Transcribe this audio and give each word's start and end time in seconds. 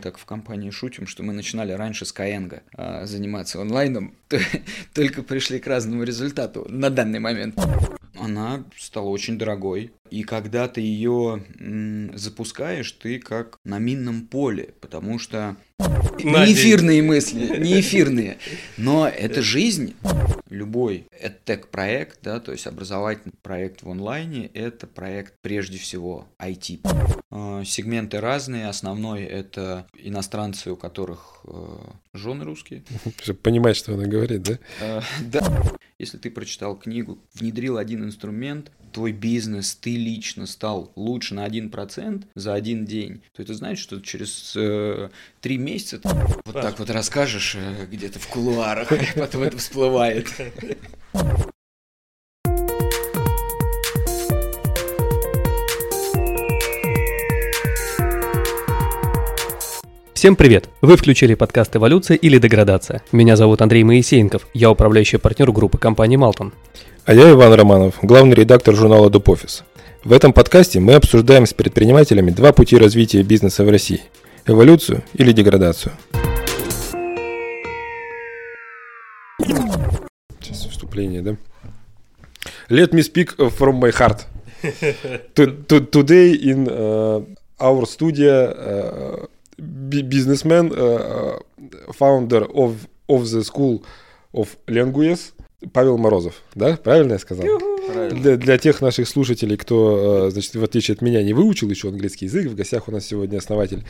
так 0.00 0.18
в 0.18 0.24
компании 0.24 0.70
шутим, 0.70 1.06
что 1.06 1.22
мы 1.22 1.32
начинали 1.32 1.72
раньше 1.72 2.04
Skyeng 2.04 2.62
а, 2.74 3.06
заниматься 3.06 3.60
онлайном, 3.60 4.14
только 4.94 5.22
пришли 5.22 5.58
к 5.58 5.66
разному 5.66 6.02
результату 6.02 6.66
на 6.68 6.90
данный 6.90 7.18
момент. 7.18 7.58
Она 8.18 8.64
стала 8.76 9.08
очень 9.08 9.38
дорогой, 9.38 9.92
и 10.10 10.22
когда 10.22 10.68
ты 10.68 10.80
ее 10.80 11.42
запускаешь, 12.14 12.92
ты 12.92 13.18
как 13.18 13.58
на 13.64 13.78
минном 13.78 14.26
поле, 14.26 14.74
потому 14.80 15.18
что 15.18 15.56
не 16.22 16.52
эфирные 16.52 17.02
мысли, 17.02 17.58
не 17.58 17.80
эфирные, 17.80 18.38
но 18.76 19.08
это 19.08 19.42
жизнь. 19.42 19.94
Любой 20.50 21.06
EdTech 21.22 21.66
проект, 21.66 22.20
да, 22.22 22.40
то 22.40 22.52
есть 22.52 22.66
образовательный 22.66 23.34
проект 23.42 23.82
в 23.82 23.90
онлайне, 23.90 24.46
это 24.46 24.86
проект 24.86 25.34
прежде 25.42 25.76
всего 25.76 26.26
IT. 26.40 26.80
А, 27.30 27.62
сегменты 27.64 28.18
разные, 28.18 28.68
основной 28.68 29.24
это 29.24 29.86
иностранцы, 29.94 30.72
у 30.72 30.76
которых 30.76 31.40
э, 31.44 31.78
жены 32.14 32.44
русские. 32.44 32.82
Чтобы 33.22 33.38
понимать, 33.40 33.76
что 33.76 33.92
она 33.92 34.06
говорит, 34.06 34.42
да? 34.42 34.58
А, 34.80 35.02
да. 35.20 35.62
Если 35.98 36.16
ты 36.16 36.30
прочитал 36.30 36.76
книгу, 36.78 37.18
внедрил 37.34 37.76
один 37.76 38.04
инструмент, 38.04 38.72
твой 38.98 39.12
бизнес, 39.12 39.76
ты 39.76 39.96
лично 39.96 40.44
стал 40.48 40.90
лучше 40.96 41.32
на 41.32 41.46
1% 41.46 42.24
за 42.34 42.52
один 42.52 42.84
день, 42.84 43.22
то 43.32 43.42
это 43.42 43.54
значит, 43.54 43.78
что 43.78 44.00
через 44.00 44.54
э, 44.56 45.08
месяца 45.56 46.00
ты 46.00 46.08
вот 46.44 46.52
так 46.52 46.80
вот 46.80 46.90
расскажешь 46.90 47.54
э, 47.54 47.86
где-то 47.86 48.18
в 48.18 48.26
кулуарах, 48.26 48.88
потом 49.14 49.44
это 49.44 49.56
всплывает. 49.58 50.26
Всем 60.18 60.34
привет! 60.34 60.68
Вы 60.80 60.96
включили 60.96 61.34
подкаст 61.34 61.76
«Эволюция 61.76 62.16
или 62.16 62.38
деградация». 62.38 63.02
Меня 63.12 63.36
зовут 63.36 63.62
Андрей 63.62 63.84
Моисеенков, 63.84 64.48
я 64.52 64.68
управляющий 64.68 65.18
партнер 65.18 65.52
группы 65.52 65.78
компании 65.78 66.16
«Малтон». 66.16 66.52
А 67.04 67.14
я 67.14 67.30
Иван 67.30 67.52
Романов, 67.54 68.00
главный 68.02 68.34
редактор 68.34 68.74
журнала 68.74 69.10
«Дупофис». 69.10 69.62
В 70.02 70.12
этом 70.12 70.32
подкасте 70.32 70.80
мы 70.80 70.94
обсуждаем 70.94 71.46
с 71.46 71.54
предпринимателями 71.54 72.32
два 72.32 72.52
пути 72.52 72.76
развития 72.76 73.22
бизнеса 73.22 73.62
в 73.62 73.70
России– 73.70 74.02
эволюцию 74.48 75.04
или 75.14 75.30
деградацию. 75.30 75.92
Сейчас 80.40 80.66
вступление, 80.66 81.22
да? 81.22 81.36
Let 82.68 82.90
me 82.90 83.02
speak 83.02 83.36
from 83.56 83.78
my 83.80 83.92
heart. 83.92 84.26
Today 85.36 86.32
in 86.32 86.66
uh, 86.68 87.24
our 87.60 87.86
studio, 87.86 88.50
uh, 88.50 89.26
businessman, 89.58 90.72
uh, 90.72 91.38
founder 91.92 92.46
of, 92.54 92.88
of 93.08 93.30
the 93.30 93.42
school 93.42 93.82
of 94.32 94.56
languages, 94.66 95.32
Павел 95.72 95.98
Морозов, 95.98 96.42
да? 96.54 96.76
Правильно 96.76 97.14
я 97.14 97.18
сказал? 97.18 97.44
Правильно. 97.88 98.20
Для, 98.20 98.36
для 98.36 98.58
тех 98.58 98.80
наших 98.80 99.08
слушателей, 99.08 99.56
кто, 99.56 100.28
э, 100.28 100.30
значит, 100.30 100.54
в 100.54 100.62
отличие 100.62 100.94
от 100.94 101.02
меня, 101.02 101.22
не 101.22 101.32
выучил 101.32 101.68
еще 101.68 101.88
английский 101.88 102.26
язык, 102.26 102.46
в 102.46 102.54
гостях 102.54 102.86
у 102.86 102.92
нас 102.92 103.06
сегодня 103.06 103.38
основатель 103.38 103.84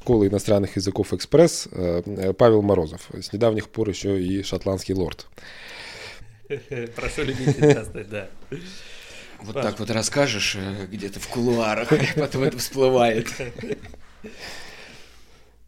школы 0.00 0.26
иностранных 0.26 0.74
языков 0.76 1.12
«Экспресс» 1.12 1.68
э, 1.70 2.32
Павел 2.36 2.62
Морозов. 2.62 3.08
С 3.12 3.32
недавних 3.32 3.68
пор 3.68 3.88
еще 3.88 4.20
и 4.20 4.42
шотландский 4.42 4.94
лорд. 4.94 5.26
Прошу 6.96 7.22
любить 7.22 7.58
да. 8.10 8.28
Вот 9.42 9.54
так 9.54 9.78
вот 9.78 9.90
расскажешь 9.90 10.56
э, 10.56 10.86
где-то 10.90 11.20
в 11.20 11.28
кулуарах, 11.28 11.92
потом 12.16 12.42
это 12.42 12.58
всплывает. 12.58 13.28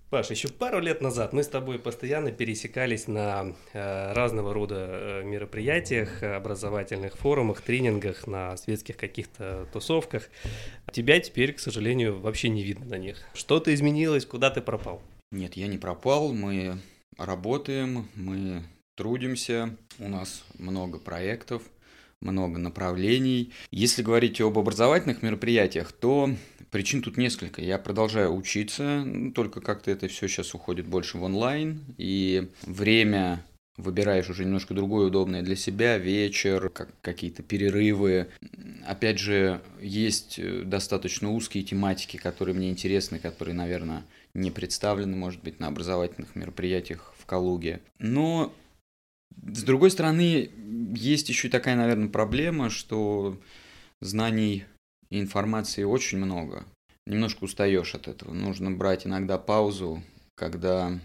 Паш, 0.08 0.30
еще 0.30 0.46
пару 0.46 0.78
лет 0.78 1.00
назад 1.00 1.32
мы 1.32 1.42
с 1.42 1.48
тобой 1.48 1.80
постоянно 1.80 2.30
пересекались 2.30 3.08
на 3.08 3.56
э, 3.72 4.12
разного 4.12 4.54
рода 4.54 4.86
э, 4.88 5.22
мероприятиях, 5.24 6.22
образовательных 6.22 7.16
форумах, 7.16 7.60
тренингах, 7.60 8.28
на 8.28 8.56
светских 8.56 8.97
каких-то 8.97 9.66
тусовках. 9.72 10.28
Тебя 10.92 11.19
теперь, 11.19 11.54
к 11.54 11.58
сожалению, 11.58 12.20
вообще 12.20 12.50
не 12.50 12.62
видно 12.62 12.86
на 12.86 12.98
них. 12.98 13.19
Что-то 13.34 13.75
изменилось, 13.75 14.25
куда 14.25 14.50
ты 14.50 14.60
пропал? 14.60 15.03
Нет, 15.32 15.54
я 15.54 15.66
не 15.66 15.76
пропал, 15.76 16.32
мы 16.32 16.78
работаем, 17.19 18.08
мы 18.14 18.62
трудимся, 18.94 19.76
у 19.98 20.08
нас 20.08 20.44
много 20.56 21.00
проектов, 21.00 21.64
много 22.20 22.60
направлений. 22.60 23.52
Если 23.72 24.02
говорить 24.02 24.41
об 24.41 24.56
образовательных 24.56 25.22
мероприятиях, 25.22 25.91
то 25.91 26.31
Причин 26.76 27.00
тут 27.00 27.16
несколько. 27.16 27.62
Я 27.62 27.78
продолжаю 27.78 28.34
учиться, 28.34 29.03
только 29.34 29.62
как-то 29.62 29.91
это 29.91 30.09
все 30.09 30.28
сейчас 30.28 30.53
уходит 30.53 30.87
больше 30.87 31.16
в 31.16 31.22
онлайн, 31.22 31.82
и 31.97 32.50
время 32.66 33.42
выбираешь 33.78 34.28
уже 34.28 34.44
немножко 34.44 34.75
другое 34.75 35.06
удобное 35.06 35.41
для 35.41 35.56
себя, 35.56 35.97
вечер, 35.97 36.69
как, 36.69 36.91
какие-то 37.00 37.42
перерывы. 37.42 38.26
Опять 38.87 39.19
же, 39.19 39.62
есть 39.81 40.38
э, 40.38 40.64
достаточно 40.64 41.32
узкие 41.32 41.64
тематики, 41.64 42.19
которые 42.19 42.54
мне 42.54 42.69
интересны, 42.69 43.20
которые, 43.20 43.54
наверное, 43.54 44.04
не 44.34 44.50
представлены, 44.50 45.16
может 45.16 45.43
быть, 45.43 45.58
на 45.58 45.69
образовательных 45.69 46.37
мероприятиях 46.37 47.14
в 47.19 47.25
Калуге. 47.25 47.81
Но, 47.98 48.53
с 49.47 49.62
другой 49.62 49.91
стороны, 49.91 50.50
есть 50.94 51.31
еще 51.31 51.48
такая, 51.48 51.75
наверное, 51.75 52.08
проблема, 52.08 52.69
что 52.69 53.41
знаний 54.03 54.64
информации 55.11 55.84
очень 55.84 56.19
много. 56.19 56.65
Немножко 57.06 57.44
устаешь 57.44 57.94
от 57.94 58.09
этого. 58.09 58.33
Нужно 58.33 58.71
брать 58.71 59.06
иногда 59.06 59.39
паузу, 59.39 60.03
когда 60.34 60.99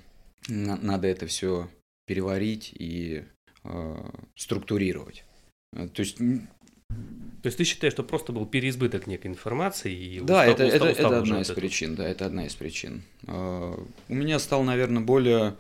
надо 0.48 1.08
это 1.08 1.28
все 1.28 1.70
переварить 2.08 2.74
и 2.74 3.24
э, 3.64 4.10
структурировать. 4.36 5.24
Э, 5.74 5.88
то 5.88 6.02
есть 6.02 6.18
то 7.42 7.48
есть 7.48 7.58
ты 7.58 7.64
считаешь, 7.64 7.94
что 7.94 8.04
просто 8.04 8.34
был 8.34 8.46
переизбыток 8.46 9.08
некой 9.08 9.32
информации 9.32 9.92
и 9.92 10.20
Да, 10.20 10.42
устал, 10.42 10.54
это, 10.54 10.66
устал, 10.66 10.76
это, 10.76 10.92
устал 10.92 11.12
это 11.12 11.22
одна 11.22 11.42
из 11.42 11.50
этого. 11.50 11.60
причин, 11.60 11.96
да, 11.96 12.08
это 12.08 12.26
одна 12.26 12.46
из 12.46 12.56
причин. 12.56 13.04
Э, 13.28 13.76
у 14.10 14.14
меня 14.14 14.38
стал, 14.40 14.64
наверное, 14.64 15.02
более 15.02 15.56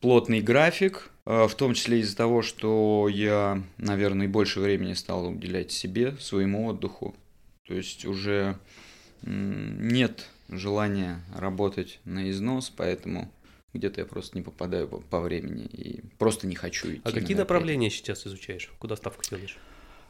плотный 0.00 0.40
график, 0.40 1.10
э, 1.26 1.48
в 1.48 1.54
том 1.56 1.74
числе 1.74 2.00
из-за 2.00 2.16
того, 2.16 2.42
что 2.42 3.08
я, 3.08 3.62
наверное, 3.78 4.28
больше 4.28 4.60
времени 4.60 4.92
стал 4.92 5.28
уделять 5.28 5.72
себе, 5.72 6.16
своему 6.20 6.68
отдыху. 6.68 7.16
То 7.68 7.74
есть 7.74 8.06
уже 8.06 8.58
нет 9.22 10.26
желания 10.48 11.22
работать 11.36 12.00
на 12.06 12.30
износ, 12.30 12.72
поэтому 12.74 13.30
где-то 13.74 14.00
я 14.00 14.06
просто 14.06 14.38
не 14.38 14.42
попадаю 14.42 14.88
по, 14.88 14.98
по 15.00 15.20
времени 15.20 15.66
и 15.66 16.00
просто 16.16 16.46
не 16.46 16.56
хочу 16.56 16.90
идти. 16.90 17.02
А 17.04 17.12
какие 17.12 17.34
на 17.34 17.40
направления 17.40 17.90
сейчас 17.90 18.26
изучаешь? 18.26 18.70
Куда 18.78 18.96
ставку 18.96 19.22
делаешь? 19.28 19.58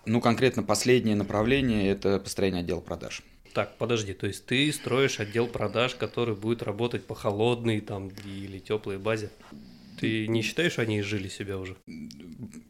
Ну, 0.06 0.20
конкретно 0.20 0.62
последнее 0.62 1.16
направление– 1.16 1.88
это 1.90 2.20
построение 2.20 2.60
отдела 2.60 2.80
продаж. 2.80 3.22
Так, 3.54 3.76
подожди, 3.76 4.14
то 4.14 4.28
есть 4.28 4.46
ты 4.46 4.72
строишь 4.72 5.18
отдел 5.18 5.48
продаж, 5.48 5.96
который 5.96 6.36
будет 6.36 6.62
работать 6.62 7.04
по 7.04 7.16
холодной 7.16 7.80
там 7.80 8.08
или 8.24 8.60
теплой 8.60 8.98
базе? 8.98 9.30
Ты 9.98 10.28
не 10.28 10.42
считаешь, 10.42 10.72
что 10.72 10.82
они 10.82 11.00
изжили 11.00 11.28
себя 11.28 11.58
уже? 11.58 11.76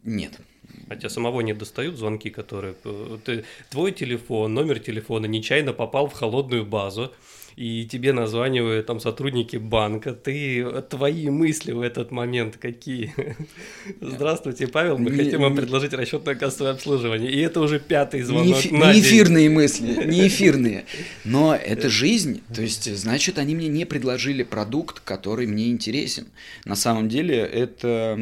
Нет. 0.03 0.41
А 0.88 0.97
тебя 0.97 1.10
самого 1.10 1.41
не 1.41 1.54
достают 1.54 1.97
звонки, 1.97 2.31
которые... 2.31 2.75
Э, 2.84 3.19
ты, 3.25 3.44
твой 3.71 3.93
телефон, 3.93 4.54
номер 4.54 4.78
телефона 4.78 5.26
нечаянно 5.26 5.72
попал 5.72 6.09
в 6.09 6.15
холодную 6.15 6.65
базу, 6.65 7.12
и 7.59 7.84
тебе 7.87 8.12
названивают 8.12 8.87
там 8.87 9.00
сотрудники 9.00 9.56
банка, 9.56 10.12
ты, 10.12 10.65
твои 10.88 11.28
мысли 11.28 11.72
в 11.72 11.81
этот 11.81 12.12
момент 12.12 12.56
какие? 12.56 13.12
Здравствуйте, 14.00 14.69
Павел, 14.69 14.97
мы 14.97 15.10
не, 15.10 15.25
хотим 15.25 15.41
вам 15.41 15.56
предложить 15.56 15.93
расчетное 15.93 16.37
кассовое 16.37 16.71
обслуживание. 16.71 17.32
И 17.32 17.41
это 17.41 17.60
уже 17.60 17.81
пятый 17.81 18.22
звонок 18.22 18.65
не, 18.65 18.78
на 18.78 18.94
не 18.94 19.00
эфирные 19.00 19.50
мысли, 19.50 20.05
не 20.06 20.28
эфирные. 20.28 20.84
Но 21.25 21.53
это 21.53 21.88
жизнь, 21.88 22.43
то 22.55 22.62
есть, 22.62 22.97
значит, 22.97 23.38
они 23.38 23.56
мне 23.56 23.66
не 23.66 23.84
предложили 23.87 24.44
продукт, 24.44 25.00
который 25.00 25.49
мне 25.49 25.70
интересен. 25.70 26.29
На 26.64 26.76
самом 26.76 27.08
деле, 27.08 27.38
это 27.38 28.17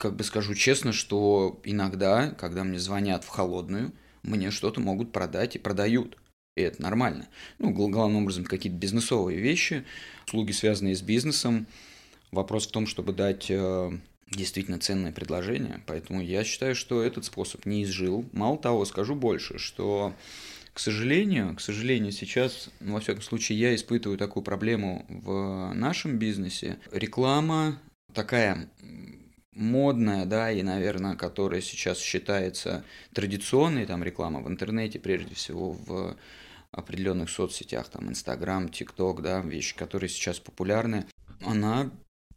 как 0.00 0.16
бы 0.16 0.24
скажу 0.24 0.54
честно, 0.54 0.94
что 0.94 1.60
иногда, 1.62 2.30
когда 2.30 2.64
мне 2.64 2.78
звонят 2.78 3.22
в 3.22 3.28
холодную, 3.28 3.92
мне 4.22 4.50
что-то 4.50 4.80
могут 4.80 5.12
продать 5.12 5.56
и 5.56 5.58
продают. 5.58 6.16
И 6.56 6.62
это 6.62 6.80
нормально. 6.80 7.28
Ну, 7.58 7.70
главным 7.70 8.22
образом, 8.22 8.46
какие-то 8.46 8.78
бизнесовые 8.78 9.38
вещи, 9.38 9.84
услуги, 10.26 10.52
связанные 10.52 10.96
с 10.96 11.02
бизнесом. 11.02 11.66
Вопрос 12.32 12.66
в 12.66 12.70
том, 12.70 12.86
чтобы 12.86 13.12
дать 13.12 13.50
э, 13.50 13.92
действительно 14.30 14.78
ценное 14.78 15.12
предложение. 15.12 15.82
Поэтому 15.86 16.22
я 16.22 16.44
считаю, 16.44 16.74
что 16.74 17.02
этот 17.02 17.26
способ 17.26 17.66
не 17.66 17.84
изжил. 17.84 18.24
Мало 18.32 18.56
того, 18.56 18.86
скажу 18.86 19.14
больше, 19.14 19.58
что 19.58 20.14
к 20.72 20.78
сожалению, 20.78 21.54
к 21.56 21.60
сожалению, 21.60 22.12
сейчас, 22.12 22.70
ну, 22.80 22.94
во 22.94 23.00
всяком 23.00 23.20
случае, 23.20 23.58
я 23.58 23.74
испытываю 23.74 24.16
такую 24.16 24.44
проблему 24.44 25.04
в 25.10 25.74
нашем 25.74 26.16
бизнесе. 26.16 26.78
Реклама 26.90 27.78
такая 28.14 28.66
модная, 29.60 30.24
да, 30.26 30.50
и, 30.50 30.62
наверное, 30.62 31.16
которая 31.16 31.60
сейчас 31.60 31.98
считается 31.98 32.84
традиционной, 33.12 33.86
там, 33.86 34.02
реклама 34.02 34.40
в 34.40 34.48
интернете, 34.48 34.98
прежде 34.98 35.34
всего, 35.34 35.72
в 35.72 36.16
определенных 36.72 37.30
соцсетях, 37.30 37.88
там 37.88 38.08
Инстаграм, 38.08 38.68
ТикТок, 38.68 39.22
да, 39.22 39.40
вещи, 39.40 39.76
которые 39.76 40.08
сейчас 40.08 40.40
популярны, 40.40 41.06
она 41.44 41.90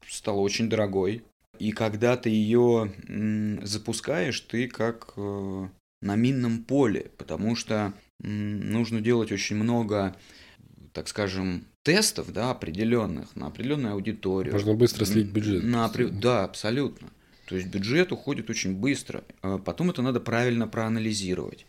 стала 0.07 0.39
очень 0.39 0.69
дорогой. 0.69 1.23
И 1.59 1.71
когда 1.71 2.17
ты 2.17 2.29
ее 2.29 2.93
запускаешь, 3.61 4.39
ты 4.41 4.67
как 4.67 5.13
э, 5.15 5.67
на 6.01 6.15
минном 6.15 6.63
поле, 6.63 7.11
потому 7.17 7.55
что 7.55 7.93
нужно 8.19 9.01
делать 9.01 9.31
очень 9.31 9.55
много, 9.55 10.15
так 10.93 11.07
скажем, 11.07 11.65
тестов, 11.81 12.31
да, 12.31 12.51
определенных, 12.51 13.35
на 13.35 13.47
определенную 13.47 13.93
аудиторию. 13.93 14.53
Можно 14.53 14.75
быстро 14.75 15.05
слить 15.05 15.27
бюджет. 15.27 15.63
На, 15.63 15.89
да, 15.89 16.43
абсолютно. 16.43 17.09
То 17.45 17.55
есть 17.55 17.67
бюджет 17.67 18.11
уходит 18.11 18.49
очень 18.49 18.75
быстро. 18.75 19.23
А 19.41 19.57
потом 19.57 19.89
это 19.89 20.01
надо 20.01 20.19
правильно 20.19 20.67
проанализировать. 20.67 21.65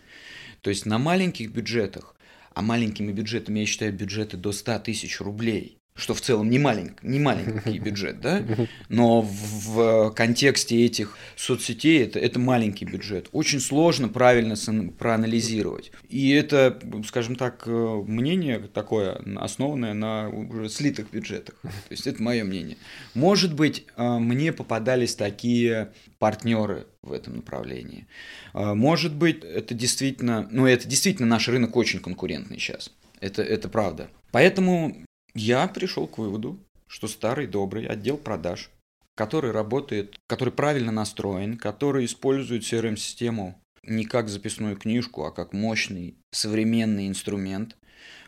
То 0.61 0.71
есть 0.71 0.87
на 0.87 0.99
маленьких 0.99 1.51
бюджетах, 1.51 2.15
а 2.55 2.63
маленькими 2.63 3.13
бюджетами 3.13 3.61
я 3.61 3.67
считаю 3.67 3.93
бюджеты 3.93 4.37
до 4.37 4.53
100 4.53 4.79
тысяч 4.81 5.21
рублей, 5.21 5.79
что 5.97 6.13
в 6.13 6.21
целом 6.21 6.51
не 6.51 6.59
маленький, 6.59 6.97
не 7.03 7.21
маленький 7.21 7.79
бюджет, 7.85 8.21
да, 8.21 8.43
но 8.89 9.23
в, 9.23 9.31
в 9.31 10.11
контексте 10.11 10.85
этих 10.85 11.17
соцсетей 11.37 12.03
это, 12.03 12.19
это 12.19 12.41
маленький 12.41 12.85
бюджет. 12.85 13.29
Очень 13.31 13.61
сложно 13.61 14.09
правильно 14.09 14.57
проанализировать. 14.99 15.93
И 16.09 16.31
это, 16.31 16.81
скажем 17.07 17.37
так, 17.37 17.63
э, 17.67 18.03
мнение 18.07 18.59
такое, 18.59 19.23
основанное 19.37 19.95
на 19.95 20.31
уже 20.31 20.69
слитых 20.69 21.11
бюджетах. 21.13 21.55
То 21.63 21.71
есть 21.91 22.09
это 22.09 22.21
мое 22.21 22.43
мнение. 22.43 22.77
Может 23.15 23.55
быть, 23.55 23.87
э, 23.97 24.19
мне 24.19 24.53
попадались 24.53 25.15
такие 25.15 25.93
партнеры 26.19 26.89
в 27.03 27.13
этом 27.13 27.37
направлении. 27.37 28.09
Э, 28.53 28.75
может 28.75 29.15
быть, 29.15 29.45
это 29.45 29.75
действительно, 29.75 30.49
ну 30.51 30.67
это 30.67 30.89
действительно 30.89 31.29
наш 31.29 31.47
рынок 31.47 31.77
очень 31.77 32.01
конкурентный 32.01 32.59
сейчас. 32.59 32.91
Это, 33.21 33.43
это 33.43 33.69
правда. 33.69 34.09
Поэтому 34.33 35.04
я 35.35 35.67
пришел 35.69 36.07
к 36.07 36.19
выводу, 36.19 36.59
что 36.87 37.09
старый 37.09 37.47
добрый 37.47 37.87
отдел 37.87 38.17
продаж, 38.17 38.71
который 39.17 39.51
работает, 39.51 40.17
который 40.29 40.53
правильно 40.53 40.93
настроен, 40.93 41.57
который 41.57 42.05
использует 42.05 42.63
CRM-систему 42.63 43.61
не 43.83 44.05
как 44.05 44.29
записную 44.29 44.77
книжку, 44.77 45.25
а 45.25 45.33
как 45.33 45.53
мощный 45.53 46.15
современный 46.31 47.09
инструмент, 47.09 47.77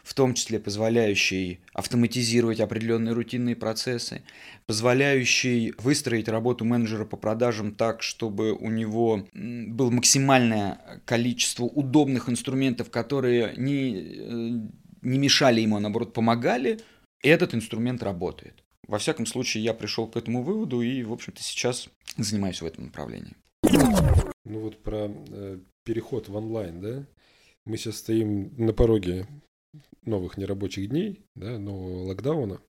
в 0.02 0.14
том 0.14 0.34
числе 0.34 0.60
позволяющий 0.60 1.60
автоматизировать 1.72 2.60
определенные 2.60 3.12
рутинные 3.12 3.56
процессы, 3.56 4.22
позволяющий 4.66 5.74
выстроить 5.78 6.28
работу 6.28 6.64
менеджера 6.64 7.04
по 7.04 7.16
продажам 7.16 7.72
так, 7.72 8.02
чтобы 8.02 8.52
у 8.52 8.70
него 8.70 9.26
было 9.32 9.90
максимальное 9.90 11.00
количество 11.04 11.64
удобных 11.64 12.28
инструментов, 12.28 12.90
которые 12.90 13.54
не, 13.56 13.94
э, 13.94 14.68
не 15.02 15.18
мешали 15.18 15.60
ему, 15.60 15.76
а 15.76 15.80
наоборот 15.80 16.12
помогали– 16.12 16.80
этот 17.28 17.54
инструмент 17.54 18.02
работает. 18.02 18.62
Во 18.86 18.98
всяком 18.98 19.26
случае, 19.26 19.64
я 19.64 19.74
пришел 19.74 20.06
к 20.06 20.16
этому 20.16 20.42
выводу 20.42 20.80
и, 20.80 21.02
в 21.02 21.12
общем-то, 21.12 21.42
сейчас 21.42 21.88
занимаюсь 22.16 22.62
в 22.62 22.66
этом 22.66 22.84
направлении. 22.86 23.34
Ну 24.44 24.60
вот 24.60 24.82
про 24.82 25.08
э, 25.08 25.58
переход 25.84 26.28
в 26.28 26.36
онлайн, 26.36 26.80
да? 26.80 27.06
Мы 27.64 27.76
сейчас 27.76 27.96
стоим 27.96 28.54
на 28.56 28.72
пороге 28.72 29.26
новых 30.02 30.36
нерабочих 30.36 30.88
дней, 30.88 31.24
да, 31.34 31.58
нового 31.58 32.04
локдауна. 32.04 32.60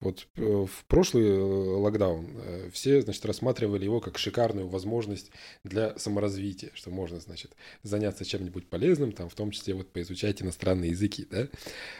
Вот 0.00 0.28
э, 0.36 0.42
в 0.42 0.84
прошлый 0.86 1.26
э, 1.26 1.32
локдаун 1.32 2.28
э, 2.36 2.70
все, 2.72 3.02
значит, 3.02 3.26
рассматривали 3.26 3.84
его 3.84 4.00
как 4.00 4.16
шикарную 4.16 4.68
возможность 4.68 5.32
для 5.64 5.98
саморазвития, 5.98 6.70
что 6.74 6.90
можно, 6.90 7.18
значит, 7.18 7.56
заняться 7.82 8.24
чем-нибудь 8.24 8.68
полезным, 8.68 9.10
там, 9.10 9.28
в 9.28 9.34
том 9.34 9.50
числе 9.50 9.74
вот 9.74 9.90
поизучать 9.90 10.40
иностранные 10.40 10.92
языки, 10.92 11.26
да. 11.28 11.48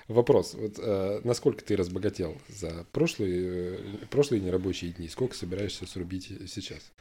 Вопрос, 0.06 0.54
вот 0.54 0.78
насколько 1.24 1.64
ты 1.64 1.76
разбогател 1.76 2.40
за 2.48 2.86
прошлые, 2.92 3.78
прошлые 4.10 4.40
нерабочие 4.42 4.92
дни, 4.92 5.08
сколько 5.08 5.34
собираешься 5.34 5.86
срубить 5.86 6.32
сейчас? 6.46 6.92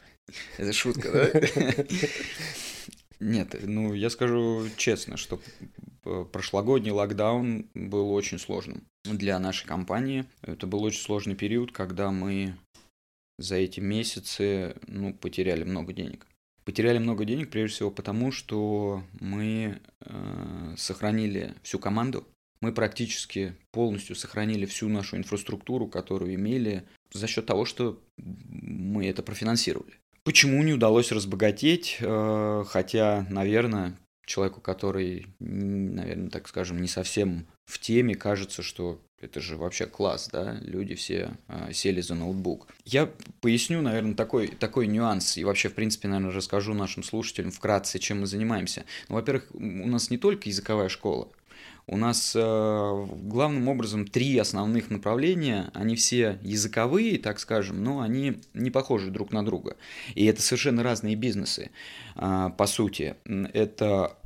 Это 0.56 0.72
шутка, 0.72 1.12
да? 1.12 1.84
Нет, 3.20 3.56
ну 3.62 3.94
я 3.94 4.10
скажу 4.10 4.66
честно, 4.76 5.16
что 5.16 5.40
прошлогодний 6.32 6.92
локдаун 6.92 7.66
был 7.74 8.12
очень 8.12 8.38
сложным 8.38 8.84
для 9.04 9.38
нашей 9.38 9.66
компании. 9.66 10.24
Это 10.42 10.66
был 10.66 10.82
очень 10.84 11.00
сложный 11.00 11.34
период, 11.34 11.72
когда 11.72 12.10
мы 12.10 12.56
за 13.38 13.56
эти 13.56 13.80
месяцы 13.80 14.76
ну, 14.86 15.14
потеряли 15.14 15.64
много 15.64 15.92
денег. 15.92 16.26
Потеряли 16.64 16.98
много 16.98 17.24
денег 17.24 17.50
прежде 17.50 17.76
всего 17.76 17.90
потому, 17.90 18.30
что 18.30 19.02
мы 19.20 19.80
э, 20.00 20.74
сохранили 20.76 21.54
всю 21.62 21.78
команду, 21.78 22.26
мы 22.60 22.72
практически 22.72 23.54
полностью 23.70 24.16
сохранили 24.16 24.66
всю 24.66 24.88
нашу 24.88 25.16
инфраструктуру, 25.16 25.86
которую 25.86 26.34
имели 26.34 26.84
за 27.12 27.26
счет 27.26 27.46
того, 27.46 27.64
что 27.64 28.02
мы 28.18 29.06
это 29.06 29.22
профинансировали. 29.22 29.97
Почему 30.24 30.62
не 30.62 30.72
удалось 30.72 31.12
разбогатеть? 31.12 31.98
Э, 32.00 32.64
хотя, 32.68 33.26
наверное, 33.30 33.96
человеку, 34.26 34.60
который, 34.60 35.26
наверное, 35.38 36.30
так 36.30 36.48
скажем, 36.48 36.80
не 36.80 36.88
совсем 36.88 37.46
в 37.64 37.78
теме, 37.78 38.14
кажется, 38.14 38.62
что 38.62 39.00
это 39.20 39.40
же 39.40 39.56
вообще 39.56 39.86
класс, 39.86 40.28
да, 40.32 40.58
люди 40.60 40.94
все 40.94 41.36
э, 41.48 41.72
сели 41.72 42.00
за 42.00 42.14
ноутбук. 42.14 42.68
Я 42.84 43.12
поясню, 43.40 43.82
наверное, 43.82 44.14
такой, 44.14 44.48
такой 44.48 44.86
нюанс 44.86 45.36
и 45.36 45.44
вообще, 45.44 45.68
в 45.68 45.74
принципе, 45.74 46.08
наверное, 46.08 46.34
расскажу 46.34 46.72
нашим 46.72 47.02
слушателям 47.02 47.50
вкратце, 47.50 47.98
чем 47.98 48.20
мы 48.20 48.26
занимаемся. 48.26 48.84
Ну, 49.08 49.16
во-первых, 49.16 49.48
у 49.52 49.88
нас 49.88 50.10
не 50.10 50.18
только 50.18 50.48
языковая 50.48 50.88
школа, 50.88 51.28
у 51.88 51.96
нас 51.96 52.34
э, 52.36 53.06
главным 53.22 53.68
образом 53.68 54.06
три 54.06 54.36
основных 54.38 54.90
направления, 54.90 55.70
они 55.74 55.96
все 55.96 56.38
языковые, 56.42 57.18
так 57.18 57.40
скажем, 57.40 57.82
но 57.82 58.00
они 58.00 58.40
не 58.52 58.70
похожи 58.70 59.10
друг 59.10 59.32
на 59.32 59.44
друга. 59.44 59.76
И 60.14 60.26
это 60.26 60.42
совершенно 60.42 60.82
разные 60.82 61.16
бизнесы, 61.16 61.70
э, 62.16 62.50
по 62.56 62.66
сути. 62.66 63.16
Это 63.24 64.16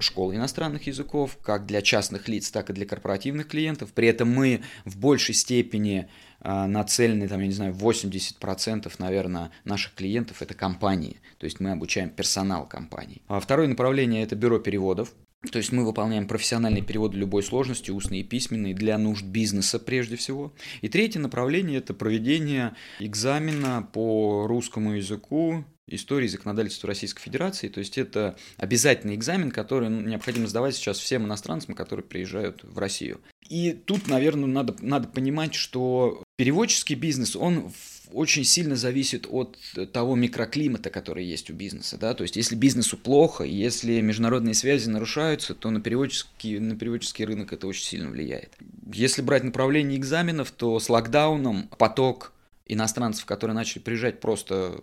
школы 0.00 0.36
иностранных 0.36 0.86
языков, 0.86 1.38
как 1.42 1.66
для 1.66 1.82
частных 1.82 2.28
лиц, 2.28 2.50
так 2.50 2.70
и 2.70 2.72
для 2.72 2.86
корпоративных 2.86 3.48
клиентов. 3.48 3.92
При 3.92 4.08
этом 4.08 4.28
мы 4.28 4.62
в 4.84 4.96
большей 4.98 5.34
степени 5.34 6.08
э, 6.40 6.66
нацелены, 6.66 7.26
там, 7.26 7.40
я 7.40 7.46
не 7.46 7.52
знаю, 7.52 7.74
80%, 7.74 8.92
наверное, 8.98 9.50
наших 9.64 9.94
клиентов– 9.94 10.36
это 10.42 10.54
компании. 10.54 11.20
То 11.38 11.44
есть 11.44 11.58
мы 11.60 11.72
обучаем 11.72 12.10
персонал 12.10 12.66
компаний. 12.66 13.22
А 13.26 13.40
второе 13.40 13.66
направление– 13.66 14.22
это 14.24 14.36
бюро 14.36 14.58
переводов. 14.58 15.12
То 15.52 15.58
есть 15.58 15.70
мы 15.70 15.84
выполняем 15.84 16.26
профессиональные 16.26 16.82
переводы 16.82 17.16
любой 17.16 17.44
сложности, 17.44 17.92
устные 17.92 18.22
и 18.22 18.24
письменные, 18.24 18.74
для 18.74 18.98
нужд 18.98 19.24
бизнеса 19.24 19.78
прежде 19.78 20.16
всего. 20.16 20.52
И 20.80 20.88
третье 20.88 21.20
направление– 21.20 21.78
это 21.78 21.94
проведение 21.94 22.74
экзамена 22.98 23.88
по 23.92 24.46
русскому 24.48 24.94
языку 24.94 25.64
истории 25.86 26.26
законодательства 26.26 26.88
Российской 26.88 27.22
Федерации. 27.22 27.68
То 27.68 27.78
есть 27.78 27.98
это 27.98 28.36
обязательный 28.56 29.14
экзамен, 29.14 29.50
который 29.50 29.88
необходимо 29.88 30.46
сдавать 30.48 30.74
сейчас 30.74 30.98
всем 30.98 31.24
иностранцам, 31.24 31.74
которые 31.74 32.04
приезжают 32.04 32.64
в 32.64 32.78
Россию. 32.78 33.20
И 33.48 33.72
тут, 33.72 34.08
наверное, 34.08 34.46
надо, 34.46 34.76
надо 34.80 35.08
понимать, 35.08 35.54
что 35.54 36.22
переводческий 36.36 36.96
бизнес, 36.96 37.36
он 37.36 37.72
очень 38.12 38.44
сильно 38.44 38.76
зависит 38.76 39.26
от 39.28 39.58
того 39.92 40.14
микроклимата, 40.14 40.90
который 40.90 41.24
есть 41.24 41.50
у 41.50 41.54
бизнеса. 41.54 41.98
Да? 41.98 42.14
То 42.14 42.22
есть, 42.22 42.36
если 42.36 42.54
бизнесу 42.54 42.96
плохо, 42.96 43.44
если 43.44 44.00
международные 44.00 44.54
связи 44.54 44.88
нарушаются, 44.88 45.54
то 45.54 45.70
на 45.70 45.80
переводческий, 45.80 46.58
на 46.58 46.76
переводческий 46.76 47.24
рынок 47.24 47.52
это 47.52 47.66
очень 47.66 47.84
сильно 47.84 48.10
влияет. 48.10 48.56
Если 48.92 49.22
брать 49.22 49.44
направление 49.44 49.98
экзаменов, 49.98 50.50
то 50.50 50.78
с 50.78 50.88
локдауном 50.88 51.68
поток 51.78 52.32
иностранцев, 52.66 53.26
которые 53.26 53.54
начали 53.54 53.80
приезжать, 53.80 54.20
просто 54.20 54.82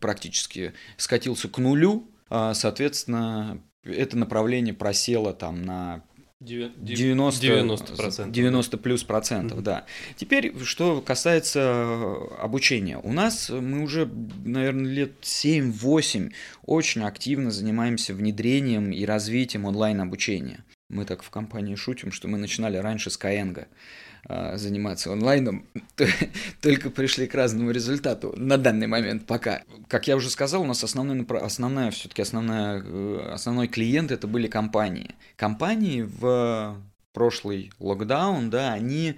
практически 0.00 0.72
скатился 0.96 1.48
к 1.48 1.58
нулю. 1.58 2.10
А, 2.28 2.54
соответственно, 2.54 3.62
это 3.82 4.16
направление 4.16 4.74
просело 4.74 5.32
там 5.32 5.62
на 5.62 6.02
90, 6.40 6.80
90%, 7.46 8.30
90 8.30 8.78
плюс 8.78 9.04
процентов, 9.04 9.58
mm-hmm. 9.58 9.62
да. 9.62 9.84
Теперь, 10.16 10.54
что 10.64 11.02
касается 11.02 12.14
обучения. 12.38 12.96
У 12.96 13.12
нас 13.12 13.50
мы 13.50 13.82
уже, 13.82 14.10
наверное, 14.44 14.90
лет 14.90 15.12
7-8 15.20 16.32
очень 16.64 17.02
активно 17.02 17.50
занимаемся 17.50 18.14
внедрением 18.14 18.90
и 18.90 19.04
развитием 19.04 19.66
онлайн-обучения. 19.66 20.64
Мы 20.88 21.04
так 21.04 21.22
в 21.22 21.28
компании 21.28 21.74
шутим, 21.74 22.10
что 22.10 22.26
мы 22.26 22.38
начинали 22.38 22.78
раньше 22.78 23.10
с 23.10 23.18
Skyeng. 23.18 23.66
А, 24.32 24.56
заниматься 24.58 25.10
онлайном, 25.12 25.66
только 26.60 26.88
пришли 26.90 27.26
к 27.26 27.34
разному 27.34 27.72
результату 27.72 28.32
на 28.36 28.58
данный 28.58 28.86
момент 28.86 29.26
пока. 29.26 29.62
Как 29.88 30.06
я 30.06 30.14
уже 30.14 30.30
сказал, 30.30 30.62
у 30.62 30.66
нас 30.66 30.84
основной, 30.84 31.26
основная, 31.40 31.90
все-таки 31.90 32.22
основная, 32.22 32.80
э, 32.80 33.30
основной 33.32 33.66
клиент 33.66 34.12
это 34.12 34.28
были 34.28 34.46
компании. 34.46 35.16
Компании 35.34 36.02
в 36.02 36.76
прошлый 37.12 37.72
локдаун, 37.80 38.50
да, 38.50 38.72
они 38.72 39.16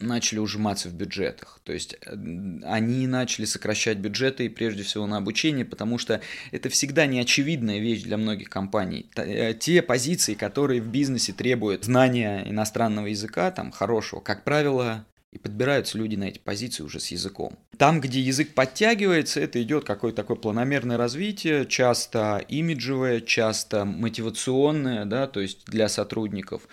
начали 0.00 0.38
ужиматься 0.38 0.88
в 0.88 0.94
бюджетах. 0.94 1.60
То 1.64 1.72
есть 1.72 1.96
э, 2.06 2.14
они 2.62 3.06
начали 3.06 3.44
сокращать 3.44 3.98
бюджеты 3.98 4.46
и 4.46 4.48
прежде 4.48 4.82
всего 4.82 5.06
на 5.06 5.16
обучение, 5.16 5.64
потому 5.64 5.98
что 5.98 6.20
это 6.52 6.68
всегда 6.68 7.06
неочевидная 7.06 7.78
вещь 7.78 8.02
для 8.02 8.16
многих 8.16 8.48
компаний. 8.48 9.10
Э, 9.16 9.54
те 9.54 9.82
позиции, 9.82 10.34
которые 10.34 10.80
в 10.80 10.88
бизнесе 10.88 11.32
требуют 11.32 11.84
знания 11.84 12.44
иностранного 12.48 13.06
языка, 13.06 13.50
там 13.50 13.72
хорошего, 13.72 14.20
как 14.20 14.44
правило, 14.44 15.04
и 15.38 15.42
подбираются 15.42 15.98
люди 15.98 16.16
на 16.16 16.24
эти 16.24 16.38
позиции 16.38 16.82
уже 16.82 17.00
с 17.00 17.08
языком. 17.08 17.58
Там, 17.76 18.00
где 18.00 18.20
язык 18.20 18.54
подтягивается, 18.54 19.40
это 19.40 19.62
идет 19.62 19.84
какое-то 19.84 20.16
такое 20.16 20.36
планомерное 20.36 20.96
развитие, 20.96 21.66
часто 21.66 22.44
имиджевое, 22.48 23.20
часто 23.20 23.84
мотивационное, 23.84 25.04
да, 25.04 25.26
то 25.26 25.40
есть 25.40 25.64
для 25.66 25.88
сотрудников. 25.88 26.68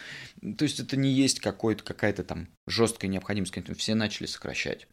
То 0.57 0.63
есть 0.63 0.79
это 0.79 0.98
не 0.98 1.12
есть 1.12 1.39
какой-то, 1.39 1.84
какая-то 1.84 2.24
там 2.24 2.48
жесткая 2.67 3.10
необходимость, 3.12 3.53
все 3.77 3.95
начали 3.95 4.25
сокращать 4.25 4.88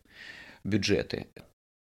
бюджеты. 0.64 1.26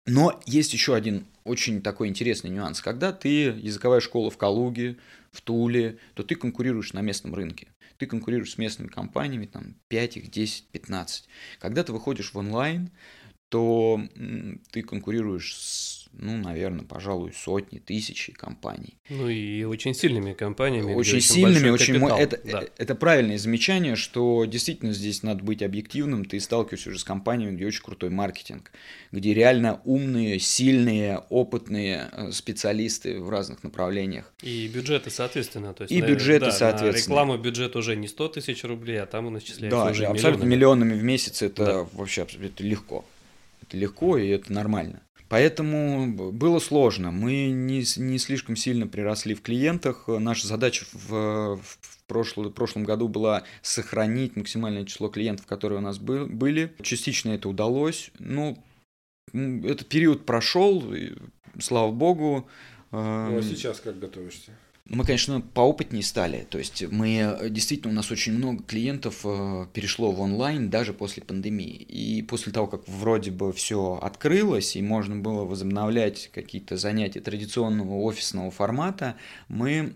Но 0.06 0.40
есть 0.46 0.74
еще 0.74 0.96
один 0.96 1.28
очень 1.44 1.82
такой 1.82 2.08
интересный 2.08 2.50
нюанс. 2.50 2.82
Когда 2.82 3.14
ты 3.14 3.30
языковая 3.30 4.00
школа 4.00 4.32
в 4.32 4.38
Калуге, 4.38 4.98
в 5.32 5.42
Туле, 5.42 6.00
то 6.16 6.24
ты 6.24 6.36
конкурируешь 6.36 6.94
на 6.94 7.02
местном 7.02 7.36
рынке 7.36 7.68
ты 8.00 8.08
конкурируешь 8.08 8.54
с 8.54 8.58
местными 8.58 8.88
компаниями, 8.88 9.46
там 9.46 9.76
5 9.90 10.18
их, 10.18 10.32
10, 10.32 10.70
15. 10.72 11.28
Когда 11.60 11.84
ты 11.84 11.92
выходишь 11.92 12.34
в 12.34 12.38
онлайн, 12.38 12.92
то 13.50 14.02
ты 14.72 14.82
конкурируешь 14.84 15.56
с 15.56 15.99
ну, 16.14 16.38
наверное, 16.38 16.84
пожалуй, 16.86 17.32
сотни, 17.34 17.80
тысячи 17.80 18.34
компаний. 18.34 18.98
Ну 19.10 19.30
и 19.30 19.64
очень 19.64 19.94
сильными 19.94 20.34
компаниями. 20.34 20.94
Очень, 20.94 21.18
очень 21.18 21.22
сильными, 21.22 21.70
очень 21.70 21.96
это, 21.96 22.40
да. 22.44 22.64
это 22.78 22.96
правильное 22.96 23.38
замечание, 23.38 23.96
что 23.96 24.44
действительно 24.46 24.92
здесь 24.92 25.24
надо 25.24 25.44
быть 25.44 25.64
объективным. 25.64 26.26
Ты 26.26 26.40
сталкиваешься 26.40 26.90
уже 26.90 27.00
с 27.00 27.04
компаниями, 27.04 27.56
где 27.56 27.66
очень 27.66 27.84
крутой 27.84 28.10
маркетинг, 28.10 28.72
где 29.12 29.34
реально 29.34 29.82
умные, 29.86 30.40
сильные, 30.40 31.20
опытные 31.30 32.10
э, 32.12 32.32
специалисты 32.32 33.20
в 33.22 33.30
разных 33.30 33.64
направлениях. 33.64 34.34
И 34.42 34.68
бюджеты, 34.68 35.10
соответственно. 35.10 35.74
То 35.74 35.84
есть, 35.84 35.94
и 35.94 36.02
бюджеты, 36.02 36.48
да, 36.48 36.52
соответственно. 36.52 37.14
рекламу 37.14 37.38
бюджет 37.38 37.76
уже 37.76 37.96
не 37.96 38.08
100 38.08 38.28
тысяч 38.30 38.64
рублей, 38.66 39.02
а 39.02 39.06
там 39.06 39.28
он 39.28 39.38
исчисляется 39.38 39.70
да, 39.70 39.92
уже 39.92 40.06
абсолютно 40.06 40.44
миллионами. 40.44 40.86
миллионами 40.86 41.00
в 41.00 41.04
месяц. 41.04 41.42
Это 41.42 41.66
да. 41.66 41.88
вообще 41.94 42.24
это 42.24 42.64
легко. 42.64 43.06
Это 43.62 43.78
легко 43.78 44.18
и 44.18 44.28
это 44.30 44.52
нормально. 44.52 45.02
Поэтому 45.30 46.32
было 46.32 46.60
сложно. 46.60 47.12
Мы 47.12 47.52
не, 47.52 47.84
не 47.98 48.18
слишком 48.18 48.56
сильно 48.56 48.88
приросли 48.88 49.36
в 49.36 49.42
клиентах. 49.42 50.08
Наша 50.08 50.48
задача 50.48 50.86
в, 50.92 51.58
в 51.58 52.04
прошлом, 52.08 52.48
в 52.48 52.54
прошлом 52.54 52.84
году 52.84 53.08
была 53.08 53.44
сохранить 53.62 54.36
максимальное 54.36 54.86
число 54.86 55.08
клиентов, 55.08 55.46
которые 55.46 55.78
у 55.80 55.84
нас 55.84 56.00
был, 56.00 56.26
были. 56.26 56.74
Частично 56.82 57.30
это 57.30 57.48
удалось. 57.48 58.12
Ну, 58.18 58.58
этот 59.32 59.88
период 59.88 60.26
прошел, 60.26 60.84
слава 61.60 61.92
богу. 61.92 62.50
Ну 62.92 63.38
а 63.38 63.42
сейчас 63.44 63.80
как 63.80 64.00
готовишься? 64.00 64.52
Мы, 64.90 65.06
конечно, 65.06 65.40
поопытнее 65.40 66.04
стали. 66.04 66.48
То 66.50 66.58
есть 66.58 66.84
мы 66.92 67.18
э, 67.18 67.50
действительно 67.50 67.94
у 67.94 67.96
нас 67.96 68.12
очень 68.12 68.34
много 68.34 68.64
клиентов 68.64 69.22
э, 69.24 69.68
перешло 69.72 70.12
в 70.12 70.20
онлайн 70.20 70.70
даже 70.70 70.94
после 70.94 71.22
пандемии. 71.22 71.76
И 71.76 72.24
после 72.24 72.52
того, 72.52 72.66
как 72.68 72.88
вроде 72.88 73.30
бы 73.30 73.54
все 73.54 74.00
открылось 74.02 74.76
и 74.76 74.82
можно 74.82 75.16
было 75.16 75.46
возобновлять 75.46 76.32
какие-то 76.34 76.76
занятия 76.76 77.22
традиционного 77.22 78.02
офисного 78.02 78.50
формата, 78.50 79.16
мы 79.48 79.94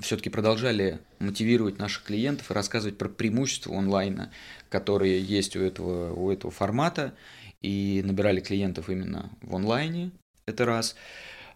все-таки 0.00 0.30
продолжали 0.30 1.00
мотивировать 1.18 1.78
наших 1.78 2.04
клиентов 2.04 2.50
и 2.50 2.54
рассказывать 2.54 2.96
про 2.96 3.08
преимущества 3.08 3.76
онлайна, 3.76 4.30
которые 4.68 5.20
есть 5.20 5.56
у 5.56 5.60
этого, 5.60 6.14
у 6.14 6.30
этого 6.30 6.50
формата, 6.50 7.14
и 7.60 8.00
набирали 8.04 8.40
клиентов 8.40 8.88
именно 8.88 9.30
в 9.42 9.54
онлайне, 9.54 10.12
это 10.46 10.64
раз. 10.64 10.96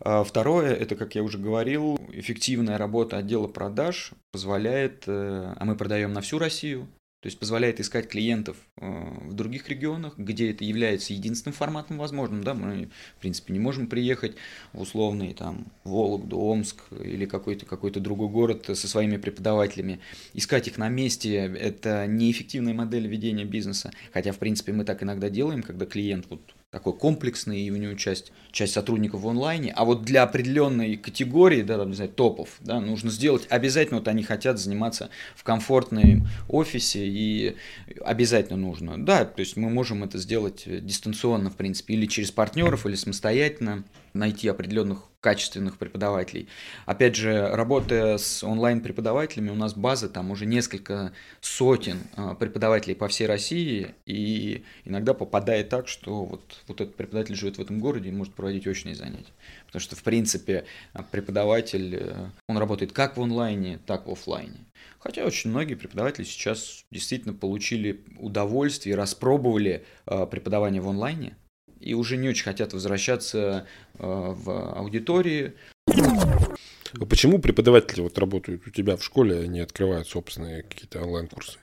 А 0.00 0.24
второе, 0.24 0.74
это, 0.74 0.96
как 0.96 1.14
я 1.14 1.22
уже 1.22 1.38
говорил, 1.38 1.98
эффективная 2.12 2.78
работа 2.78 3.18
отдела 3.18 3.46
продаж 3.46 4.12
позволяет, 4.32 5.04
э, 5.06 5.54
а 5.56 5.64
мы 5.64 5.76
продаем 5.76 6.12
на 6.12 6.20
всю 6.20 6.38
Россию, 6.38 6.88
то 7.24 7.28
есть 7.28 7.38
позволяет 7.38 7.80
искать 7.80 8.06
клиентов 8.06 8.58
э, 8.76 8.86
в 8.86 9.32
других 9.32 9.70
регионах, 9.70 10.18
где 10.18 10.50
это 10.50 10.62
является 10.62 11.14
единственным 11.14 11.54
форматом 11.54 11.96
возможным. 11.96 12.44
Да? 12.44 12.52
Мы, 12.52 12.90
в 13.16 13.20
принципе, 13.22 13.54
не 13.54 13.58
можем 13.58 13.86
приехать 13.86 14.36
в 14.74 14.82
условный 14.82 15.32
там, 15.32 15.68
Вологду, 15.84 16.38
Омск 16.38 16.82
или 16.92 17.24
какой-то 17.24 17.64
какой 17.64 17.92
другой 17.92 18.28
город 18.28 18.66
со 18.66 18.88
своими 18.88 19.16
преподавателями. 19.16 20.00
Искать 20.34 20.68
их 20.68 20.76
на 20.76 20.90
месте– 20.90 21.36
это 21.58 22.06
неэффективная 22.06 22.74
модель 22.74 23.06
ведения 23.06 23.46
бизнеса. 23.46 23.90
Хотя, 24.12 24.32
в 24.32 24.38
принципе, 24.38 24.72
мы 24.72 24.84
так 24.84 25.02
иногда 25.02 25.30
делаем, 25.30 25.62
когда 25.62 25.86
клиент 25.86 26.26
вот 26.28 26.42
такой 26.75 26.93
комплексный, 26.93 27.61
и 27.61 27.71
у 27.71 27.76
него 27.76 27.95
часть, 27.95 28.33
часть 28.50 28.73
сотрудников 28.73 29.21
в 29.21 29.28
онлайне. 29.28 29.73
А 29.76 29.85
вот 29.85 30.02
для 30.02 30.25
определенной 30.25 30.97
категории, 30.97 31.62
да, 31.62 31.78
там, 31.78 31.90
не 31.90 31.95
знаю, 31.95 32.11
топов, 32.11 32.57
да, 32.61 32.81
нужно 32.81 33.11
сделать, 33.11 33.47
обязательно 33.49 34.00
вот 34.00 34.09
они 34.09 34.25
хотят 34.25 34.59
заниматься 34.59 35.09
в 35.37 35.45
комфортном 35.45 36.26
офисе, 36.49 37.07
и 37.07 37.57
обязательно 38.04 38.59
нужно. 38.59 38.99
Да, 38.99 39.25
то 39.25 39.38
есть 39.38 39.57
мы 39.57 39.71
можем 39.71 40.02
это 40.02 40.19
сделать 40.19 40.64
дистанционно, 40.66 41.49
в 41.49 41.54
принципе, 41.54 41.95
или 41.95 42.07
через 42.07 42.33
партнеров, 42.33 42.87
или 42.87 42.97
самостоятельно 42.97 43.85
найти 44.14 44.49
определенных 44.49 45.02
качественных 45.21 45.78
преподавателей. 45.78 46.49
Опять 46.87 47.16
же, 47.16 47.49
работая 47.49 48.18
с 48.18 48.44
онлайн-преподавателями, 48.44 49.50
у 49.50 49.54
нас 49.54 49.75
база 49.75 50.09
там 50.09 50.30
уже 50.30 50.47
несколько 50.47 51.12
сотен 51.40 51.99
а, 52.14 52.35
преподавателей 52.35 52.94
по 52.94 53.09
всей 53.09 53.26
России, 53.26 53.94
и 54.06 54.64
иногда 54.85 55.14
попадает 55.14 55.71
так, 55.71 55.88
что 55.88 56.25
вот, 56.25 56.62
вот 56.68 56.80
этот 56.80 56.94
преподаватель 56.94 57.35
живет 57.35 57.56
в 57.56 57.61
этом 57.61 57.80
городе 57.80 58.11
и 58.11 58.12
может 58.12 58.35
проводить 58.35 58.66
очные 58.66 58.94
занятия. 58.94 59.33
Потому 59.66 59.80
что, 59.80 59.97
в 59.97 60.02
принципе, 60.02 60.66
преподаватель, 61.11 61.97
э, 61.97 62.26
он 62.47 62.59
работает 62.59 62.92
как 62.92 63.16
в 63.16 63.23
онлайне, 63.23 63.80
так 63.87 64.06
в 64.06 64.12
офлайне. 64.12 64.59
Хотя 64.99 65.25
очень 65.25 65.50
многие 65.50 65.75
преподаватели 65.75 66.25
сейчас 66.25 66.85
действительно 66.90 67.35
получили 67.35 68.02
удовольствие, 68.18 68.94
распробовали 68.94 69.85
а, 70.06 70.26
преподавание 70.26 70.80
в 70.80 70.88
онлайне, 70.88 71.37
и 71.85 71.95
уже 71.95 72.17
не 72.17 72.29
очень 72.29 72.45
хотят 72.45 72.73
возвращаться 72.73 73.67
э, 73.99 73.99
в 73.99 74.73
аудитории. 74.79 75.53
А 75.87 77.07
почему 77.07 77.38
преподаватели 77.38 78.00
вот 78.00 78.19
работают 78.19 78.67
у 78.67 78.71
тебя 78.71 78.97
в 78.97 79.05
школе, 79.05 79.41
они 79.41 79.61
открывают 79.61 80.09
собственные 80.09 80.62
какие-то 80.62 81.03
онлайн-курсы? 81.03 81.59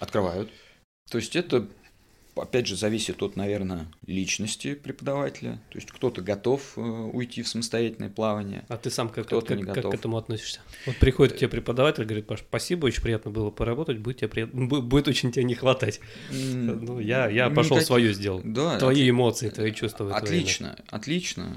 Открывают. 0.00 0.50
То 1.10 1.18
есть 1.18 1.36
это 1.36 1.68
опять 2.36 2.66
же, 2.66 2.76
зависит 2.76 3.22
от, 3.22 3.36
наверное, 3.36 3.86
личности 4.06 4.74
преподавателя. 4.74 5.60
То 5.70 5.78
есть 5.78 5.90
кто-то 5.90 6.22
готов 6.22 6.72
э, 6.76 6.80
уйти 6.80 7.42
в 7.42 7.48
самостоятельное 7.48 8.10
плавание. 8.10 8.64
А 8.68 8.76
ты 8.76 8.90
сам 8.90 9.08
как, 9.08 9.26
кто-то 9.26 9.46
как, 9.46 9.56
не 9.56 9.62
готов. 9.64 9.84
как 9.84 9.92
к 9.92 9.94
этому 9.94 10.16
относишься? 10.16 10.60
Вот 10.86 10.96
приходит 10.96 11.34
к 11.34 11.38
тебе 11.38 11.48
преподаватель, 11.48 12.04
говорит, 12.04 12.26
Паш, 12.26 12.40
спасибо, 12.40 12.86
очень 12.86 13.02
приятно 13.02 13.30
было 13.30 13.50
поработать, 13.50 13.98
будет, 13.98 14.18
тебе 14.18 14.28
прият... 14.28 14.52
будет 14.52 15.08
очень 15.08 15.32
тебе 15.32 15.44
не 15.44 15.54
хватать. 15.54 16.00
Mm, 16.30 16.80
ну, 16.82 17.00
я, 17.00 17.28
я 17.28 17.48
пошел 17.48 17.76
никаких... 17.76 17.86
свое 17.86 18.12
сделал. 18.12 18.40
Да, 18.44 18.78
твои 18.78 19.02
от... 19.04 19.10
эмоции, 19.10 19.48
твои 19.48 19.72
чувства. 19.72 20.14
Отлично, 20.14 20.76
твои, 20.76 21.00
отлично. 21.00 21.56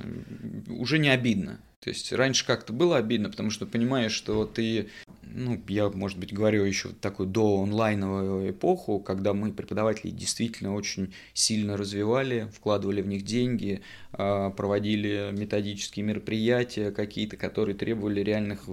Уже 0.68 1.00
не 1.00 1.10
обидно. 1.10 1.60
То 1.82 1.90
есть 1.90 2.12
раньше 2.12 2.46
как-то 2.46 2.74
было 2.74 2.98
обидно, 2.98 3.30
потому 3.30 3.52
что 3.52 3.66
понимаешь, 3.66 4.12
что 4.12 4.46
ты, 4.46 4.90
ну, 5.24 5.62
я, 5.70 5.90
может 5.90 6.18
быть, 6.18 6.34
говорю 6.34 6.66
еще 6.66 6.90
такую 6.90 7.30
до 7.30 7.62
онлайновую 7.64 8.52
эпоху, 8.52 9.00
когда 9.00 9.34
мы 9.34 9.54
преподавателей 9.54 10.12
действительно 10.12 10.76
очень 10.76 11.14
сильно 11.34 11.78
развивали, 11.78 12.52
вкладывали 12.54 13.02
в 13.02 13.08
них 13.08 13.24
деньги, 13.24 13.82
а, 14.12 14.50
проводили 14.50 15.30
методические 15.32 16.04
мероприятия 16.04 16.92
какие-то, 16.92 17.38
которые 17.38 17.76
требовали 17.76 18.20
реальных 18.20 18.64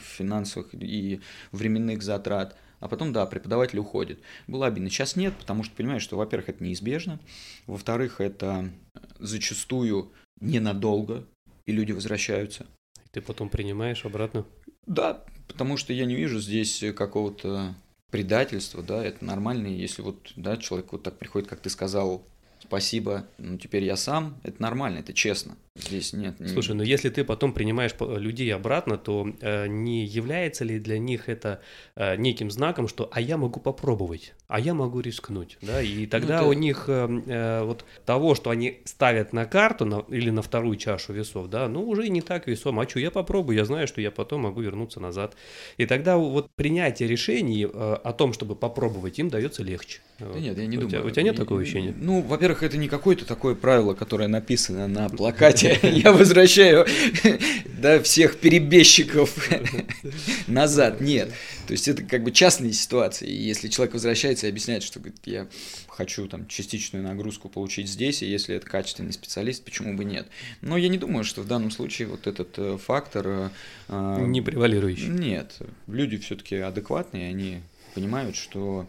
финансовых 0.00 0.70
и 0.74 1.20
временных 1.52 2.02
затрат. 2.02 2.56
А 2.80 2.88
потом, 2.88 3.12
да, 3.12 3.24
преподаватель 3.26 3.78
уходит. 3.78 4.20
Было 4.48 4.66
обидно. 4.66 4.90
Сейчас 4.90 5.14
нет, 5.14 5.34
потому 5.38 5.62
что 5.62 5.74
понимаешь, 5.76 6.02
что, 6.02 6.16
во-первых, 6.16 6.48
это 6.48 6.64
неизбежно, 6.64 7.20
во-вторых, 7.66 8.20
это 8.20 8.70
зачастую 9.18 10.12
ненадолго, 10.40 11.26
и 11.66 11.72
люди 11.72 11.92
возвращаются. 11.92 12.66
Ты 13.10 13.20
потом 13.20 13.48
принимаешь 13.48 14.04
обратно? 14.04 14.46
Да, 14.86 15.24
потому 15.48 15.76
что 15.76 15.92
я 15.92 16.04
не 16.06 16.14
вижу 16.14 16.40
здесь 16.40 16.84
какого-то 16.96 17.74
предательства, 18.10 18.82
да, 18.82 19.04
это 19.04 19.24
нормально, 19.24 19.66
если 19.66 20.02
вот, 20.02 20.32
да, 20.36 20.56
человек 20.56 20.92
вот 20.92 21.02
так 21.02 21.18
приходит, 21.18 21.48
как 21.48 21.60
ты 21.60 21.70
сказал, 21.70 22.26
спасибо, 22.60 23.26
ну 23.38 23.58
теперь 23.58 23.84
я 23.84 23.96
сам, 23.96 24.38
это 24.42 24.60
нормально, 24.60 24.98
это 24.98 25.12
честно. 25.12 25.56
Здесь 25.78 26.12
нет. 26.14 26.36
Слушай, 26.46 26.74
но 26.74 26.82
если 26.82 27.10
ты 27.10 27.22
потом 27.22 27.52
принимаешь 27.52 27.92
людей 28.00 28.54
обратно, 28.54 28.96
то 28.96 29.30
э, 29.40 29.66
не 29.66 30.06
является 30.06 30.64
ли 30.64 30.78
для 30.78 30.98
них 30.98 31.28
это 31.28 31.60
э, 31.96 32.16
неким 32.16 32.50
знаком, 32.50 32.88
что 32.88 33.10
а 33.12 33.20
я 33.20 33.36
могу 33.36 33.60
попробовать, 33.60 34.32
а 34.48 34.58
я 34.58 34.72
могу 34.72 35.00
рискнуть, 35.00 35.58
да? 35.60 35.82
И 35.82 36.04
ну, 36.04 36.06
тогда 36.06 36.42
ну, 36.42 36.48
у 36.48 36.52
них 36.54 36.84
э, 36.88 37.22
э, 37.26 37.62
вот 37.62 37.84
того, 38.06 38.34
что 38.34 38.50
они 38.50 38.80
ставят 38.84 39.34
на 39.34 39.44
карту 39.44 39.84
на, 39.84 40.04
или 40.08 40.30
на 40.30 40.40
вторую 40.40 40.76
чашу 40.76 41.12
весов, 41.12 41.48
да, 41.48 41.68
ну 41.68 41.86
уже 41.86 42.08
не 42.08 42.22
так 42.22 42.46
весом. 42.46 42.80
А 42.80 42.88
что 42.88 42.98
я 42.98 43.10
попробую, 43.10 43.58
я 43.58 43.66
знаю, 43.66 43.86
что 43.86 44.00
я 44.00 44.10
потом 44.10 44.42
могу 44.42 44.62
вернуться 44.62 44.98
назад. 44.98 45.36
И 45.76 45.84
тогда 45.84 46.16
вот 46.16 46.48
принятие 46.56 47.06
решений 47.06 47.66
э, 47.66 47.68
о 47.68 48.12
том, 48.14 48.32
чтобы 48.32 48.56
попробовать, 48.56 49.18
им 49.18 49.28
дается 49.28 49.62
легче. 49.62 50.00
Да 50.18 50.38
нет, 50.38 50.56
я 50.56 50.66
не 50.66 50.78
у 50.78 50.82
думаю. 50.82 50.90
Тебя, 50.90 51.02
у 51.02 51.10
тебя 51.10 51.22
нет 51.22 51.36
такого 51.36 51.60
ощущения? 51.60 51.94
Ну, 51.94 52.22
во-первых, 52.22 52.45
это 52.62 52.76
не 52.76 52.88
какое-то 52.88 53.24
такое 53.24 53.54
правило, 53.54 53.94
которое 53.94 54.28
написано 54.28 54.88
на 54.88 55.08
плакате. 55.08 55.78
Я 55.82 56.12
возвращаю 56.12 56.86
да, 57.78 58.02
всех 58.02 58.38
перебежчиков 58.38 59.50
назад. 60.46 61.00
Нет. 61.00 61.32
То 61.66 61.72
есть 61.72 61.88
это 61.88 62.02
как 62.02 62.22
бы 62.22 62.32
частные 62.32 62.72
ситуации. 62.72 63.30
Если 63.30 63.68
человек 63.68 63.94
возвращается 63.94 64.46
и 64.46 64.50
объясняет, 64.50 64.82
что 64.82 65.00
говорит, 65.00 65.20
я 65.24 65.46
хочу 65.88 66.28
там 66.28 66.46
частичную 66.46 67.04
нагрузку 67.04 67.48
получить 67.48 67.88
здесь, 67.88 68.22
и 68.22 68.26
если 68.26 68.54
это 68.54 68.66
качественный 68.66 69.12
специалист, 69.12 69.64
почему 69.64 69.96
бы 69.96 70.04
нет? 70.04 70.26
Но 70.60 70.76
я 70.76 70.88
не 70.88 70.98
думаю, 70.98 71.24
что 71.24 71.42
в 71.42 71.46
данном 71.46 71.70
случае 71.70 72.08
вот 72.08 72.26
этот 72.26 72.58
э, 72.58 72.78
фактор... 72.78 73.26
Э, 73.26 73.48
э, 73.88 74.24
не 74.26 74.40
превалирующий. 74.40 75.08
Нет. 75.08 75.58
Люди 75.86 76.18
все-таки 76.18 76.56
адекватные, 76.56 77.28
они 77.28 77.60
понимают, 77.94 78.36
что 78.36 78.86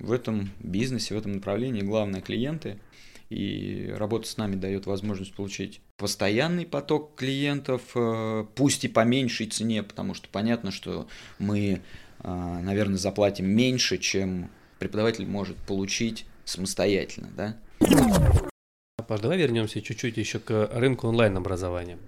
в 0.00 0.12
этом 0.12 0.50
бизнесе, 0.60 1.14
в 1.14 1.18
этом 1.18 1.32
направлении 1.32 1.82
главное 1.82 2.20
клиенты, 2.20 2.78
и 3.30 3.94
работа 3.96 4.28
с 4.28 4.36
нами 4.36 4.56
дает 4.56 4.86
возможность 4.86 5.34
получить 5.34 5.80
постоянный 5.96 6.66
поток 6.66 7.14
клиентов, 7.14 7.82
э, 7.94 8.44
пусть 8.56 8.84
и 8.84 8.88
по 8.88 9.04
меньшей 9.04 9.46
цене, 9.46 9.82
потому 9.82 10.14
что 10.14 10.28
понятно, 10.28 10.72
что 10.72 11.06
мы, 11.38 11.80
э, 12.22 12.60
наверное, 12.62 12.98
заплатим 12.98 13.46
меньше, 13.46 13.98
чем 13.98 14.50
преподаватель 14.80 15.26
может 15.26 15.56
получить 15.58 16.26
самостоятельно, 16.44 17.30
да? 17.36 17.56
Паш, 19.06 19.20
давай 19.20 19.38
вернемся 19.38 19.80
чуть-чуть 19.80 20.16
еще 20.16 20.38
к 20.40 20.70
рынку 20.72 21.08
онлайн-образования. 21.08 21.98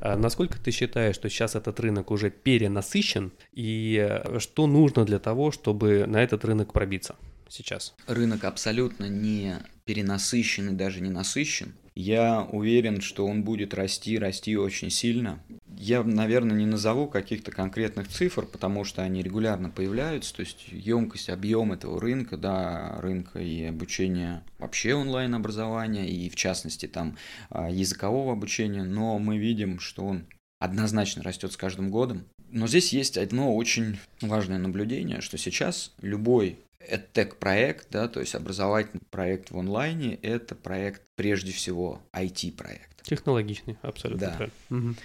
А 0.00 0.16
насколько 0.16 0.58
ты 0.58 0.70
считаешь, 0.70 1.14
что 1.14 1.28
сейчас 1.28 1.54
этот 1.54 1.80
рынок 1.80 2.10
уже 2.10 2.30
перенасыщен, 2.30 3.32
и 3.52 4.20
что 4.38 4.66
нужно 4.66 5.04
для 5.04 5.18
того, 5.18 5.50
чтобы 5.50 6.06
на 6.06 6.22
этот 6.22 6.44
рынок 6.44 6.72
пробиться? 6.72 7.16
Сейчас? 7.52 7.94
Рынок 8.06 8.44
абсолютно 8.44 9.08
не 9.08 9.58
перенасыщен 9.84 10.70
и 10.70 10.76
даже 10.76 11.00
не 11.00 11.10
насыщен. 11.10 11.74
Я 11.94 12.42
уверен, 12.42 13.02
что 13.02 13.26
он 13.26 13.44
будет 13.44 13.74
расти, 13.74 14.18
расти 14.18 14.56
очень 14.56 14.90
сильно. 14.90 15.42
Я, 15.76 16.02
наверное, 16.02 16.56
не 16.56 16.64
назову 16.64 17.06
каких-то 17.06 17.50
конкретных 17.50 18.08
цифр, 18.08 18.46
потому 18.46 18.84
что 18.84 19.02
они 19.02 19.22
регулярно 19.22 19.68
появляются, 19.68 20.34
то 20.34 20.40
есть 20.40 20.68
емкость, 20.70 21.28
объем 21.28 21.72
этого 21.72 22.00
рынка, 22.00 22.38
да, 22.38 22.98
рынка 23.00 23.40
и 23.40 23.64
обучения 23.64 24.42
вообще 24.58 24.94
онлайн-образования, 24.94 26.08
и 26.08 26.30
в 26.30 26.36
частности 26.36 26.86
там 26.86 27.18
а, 27.50 27.68
языкового 27.68 28.32
обучения, 28.32 28.84
но 28.84 29.18
мы 29.18 29.36
видим, 29.36 29.78
что 29.78 30.04
он 30.04 30.26
однозначно 30.58 31.22
растет 31.22 31.52
с 31.52 31.56
каждым 31.56 31.90
годом. 31.90 32.24
Но 32.48 32.66
здесь 32.66 32.92
есть 32.92 33.18
одно 33.18 33.54
очень 33.54 33.98
важное 34.20 34.58
наблюдение, 34.58 35.20
что 35.20 35.36
сейчас 35.36 35.92
любой 36.00 36.58
EdTech 36.90 37.36
проект, 37.36 37.88
да, 37.90 38.08
то 38.08 38.20
есть 38.20 38.34
образовательный 38.34 39.02
проект 39.10 39.50
в 39.50 39.58
онлайне, 39.58 40.14
это 40.16 40.54
проект 40.54 41.02
прежде 41.16 41.52
всего 41.52 42.02
IT-проект. 42.12 43.02
Технологичный, 43.02 43.76
абсолютно 43.82 44.26
да. 44.26 44.50
правильно. 44.68 44.96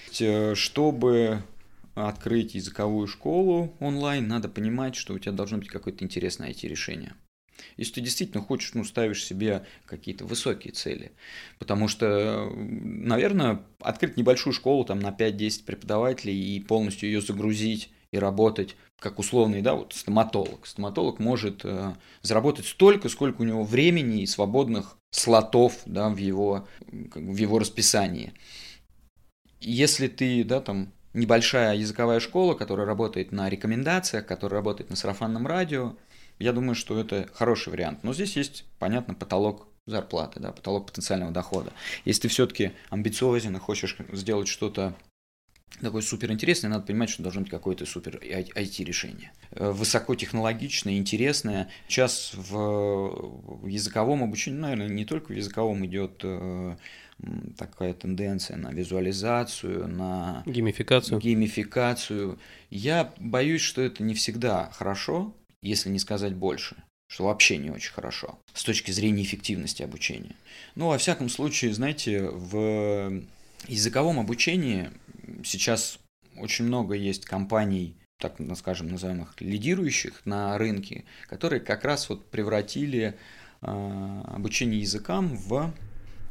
Угу. 0.46 0.56
Чтобы 0.56 1.44
открыть 1.96 2.56
языковую 2.56 3.08
школу 3.08 3.76
онлайн, 3.80 4.28
надо 4.28 4.50
понимать, 4.50 4.96
что 4.96 5.14
у 5.14 5.20
тебя 5.20 5.32
должно 5.32 5.58
быть 5.58 5.70
какое-то 5.70 6.04
интересное 6.04 6.52
IT-решение. 6.52 7.14
Если 7.76 7.94
ты 7.94 8.02
действительно 8.02 8.44
хочешь, 8.44 8.74
ну, 8.76 8.84
ставишь 8.84 9.26
себе 9.26 9.66
какие-то 9.86 10.26
высокие 10.26 10.74
цели. 10.74 11.12
Потому 11.58 11.88
что, 11.88 12.52
наверное, 12.56 13.64
открыть 13.80 14.16
небольшую 14.16 14.54
школу 14.54 14.86
там 14.86 15.00
на 15.00 15.10
5-10 15.10 15.66
преподавателей 15.66 16.56
и 16.56 16.60
полностью 16.60 17.10
ее 17.10 17.22
загрузить 17.22 17.90
и 18.12 18.18
работать 18.20 18.76
как 19.00 19.20
условный, 19.20 19.62
да, 19.62 19.76
вот 19.76 19.94
стоматолог. 19.94 20.66
Стоматолог 20.66 21.20
может 21.20 21.62
э, 21.64 21.94
заработать 22.22 22.66
столько, 22.66 23.10
сколько 23.10 23.42
у 23.42 23.46
него 23.46 23.64
времени 23.64 24.24
и 24.24 24.28
свободных 24.28 24.98
слотов, 25.12 25.80
да, 25.86 26.10
в 26.10 26.18
его, 26.18 26.68
в 26.88 27.36
его 27.36 27.60
расписании. 27.60 28.34
Если 29.60 30.08
ты, 30.08 30.44
да, 30.44 30.62
там, 30.62 30.92
небольшая 31.14 31.76
языковая 31.76 32.20
школа, 32.20 32.54
которая 32.56 32.88
работает 32.88 33.32
на 33.32 33.50
рекомендациях, 33.50 34.26
которая 34.26 34.62
работает 34.62 34.90
на 34.90 34.96
сарафанном 34.96 35.46
радио, 35.46 35.96
я 36.40 36.54
думаю, 36.54 36.76
что 36.76 37.00
это 37.00 37.28
хороший 37.34 37.70
вариант. 37.70 38.04
Но 38.04 38.14
здесь 38.14 38.36
есть, 38.36 38.66
понятно, 38.80 39.14
потолок 39.14 39.68
зарплаты, 39.88 40.40
да, 40.40 40.52
потолок 40.52 40.88
потенциального 40.88 41.32
дохода. 41.32 41.72
Если 42.06 42.24
ты 42.24 42.28
все-таки 42.28 42.74
амбициозен 42.90 43.56
и 43.56 43.60
хочешь 43.60 43.98
сделать 44.12 44.48
что-то 44.48 44.94
такой 45.82 46.02
супер 46.02 46.32
интересный, 46.32 46.70
надо 46.70 46.86
понимать, 46.86 47.10
что 47.10 47.24
должно 47.24 47.42
быть 47.42 47.52
какое-то 47.52 47.86
супер 47.86 48.18
IT-решение. 48.18 49.32
Э, 49.52 49.72
высокотехнологичное, 49.72 50.98
интересное. 50.98 51.70
Сейчас 51.88 52.34
в 52.34 53.68
языковом 53.68 54.24
обучении, 54.24 54.58
наверное, 54.58 54.90
не 54.90 55.06
только 55.06 55.32
в 55.32 55.36
языковом 55.36 55.86
идет 55.86 56.22
э, 56.24 56.76
такая 57.58 57.94
тенденция 57.94 58.58
на 58.58 58.72
визуализацию, 58.72 59.88
на 59.88 60.44
геймификацию. 60.46 61.20
геймификацию. 61.20 62.40
Я 62.70 63.14
боюсь, 63.20 63.62
что 63.62 63.82
это 63.82 64.04
не 64.04 64.14
всегда 64.14 64.72
хорошо, 64.74 65.36
если 65.62 65.90
не 65.90 66.00
сказать 66.00 66.34
больше 66.34 66.76
что 67.10 67.24
вообще 67.24 67.56
не 67.58 67.70
очень 67.70 67.94
хорошо 67.94 68.38
с 68.54 68.66
точки 68.66 68.92
зрения 68.92 69.24
эффективности 69.24 69.82
обучения. 69.82 70.36
Ну, 70.76 70.88
во 70.88 70.98
всяком 70.98 71.30
случае, 71.30 71.74
знаете, 71.74 72.24
в 72.24 73.24
языковом 73.68 74.20
обучении 74.20 74.92
сейчас 75.44 76.00
очень 76.38 76.66
много 76.66 76.96
есть 76.96 77.26
компаний, 77.26 77.96
так 78.20 78.40
ну, 78.40 78.56
скажем, 78.56 78.88
назовем 78.88 79.24
их 79.24 79.34
лидирующих 79.40 80.26
на 80.26 80.58
рынке, 80.58 81.06
которые 81.28 81.60
как 81.60 81.84
раз 81.84 82.10
вот 82.10 82.30
превратили 82.30 83.16
э, 83.62 84.22
обучение 84.26 84.82
языкам 84.82 85.36
в 85.36 85.74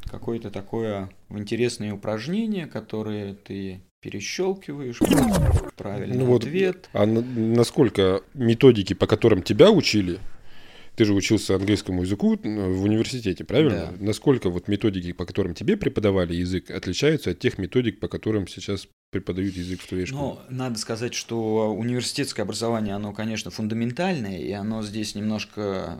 какое-то 0.09 0.51
такое 0.51 1.09
в 1.29 1.37
интересное 1.37 1.93
упражнение, 1.93 2.67
которое 2.67 3.33
ты 3.33 3.81
перещелкиваешь, 4.01 4.99
правильный 5.75 6.17
ну 6.17 6.35
ответ. 6.35 6.89
Вот, 6.93 7.01
а 7.01 7.05
на, 7.05 7.21
насколько 7.21 8.21
методики, 8.33 8.93
по 8.93 9.07
которым 9.07 9.41
тебя 9.41 9.71
учили, 9.71 10.19
ты 10.97 11.05
же 11.05 11.13
учился 11.13 11.55
английскому 11.55 12.01
языку 12.01 12.39
в 12.43 12.83
университете, 12.83 13.43
правильно? 13.43 13.93
Да. 13.95 14.03
Насколько 14.03 14.49
вот 14.49 14.67
методики, 14.67 15.11
по 15.11 15.27
которым 15.27 15.53
тебе 15.53 15.77
преподавали 15.77 16.33
язык, 16.33 16.71
отличаются 16.71 17.31
от 17.31 17.39
тех 17.39 17.59
методик, 17.59 17.99
по 17.99 18.07
которым 18.07 18.47
сейчас 18.47 18.87
преподают 19.11 19.55
язык 19.55 19.79
в 19.79 19.87
твоей 19.87 20.07
школе? 20.07 20.21
Ну, 20.21 20.39
надо 20.49 20.79
сказать, 20.79 21.13
что 21.13 21.71
университетское 21.71 22.43
образование, 22.43 22.95
оно, 22.95 23.13
конечно, 23.13 23.51
фундаментальное, 23.51 24.39
и 24.39 24.51
оно 24.51 24.81
здесь 24.81 25.13
немножко, 25.13 25.99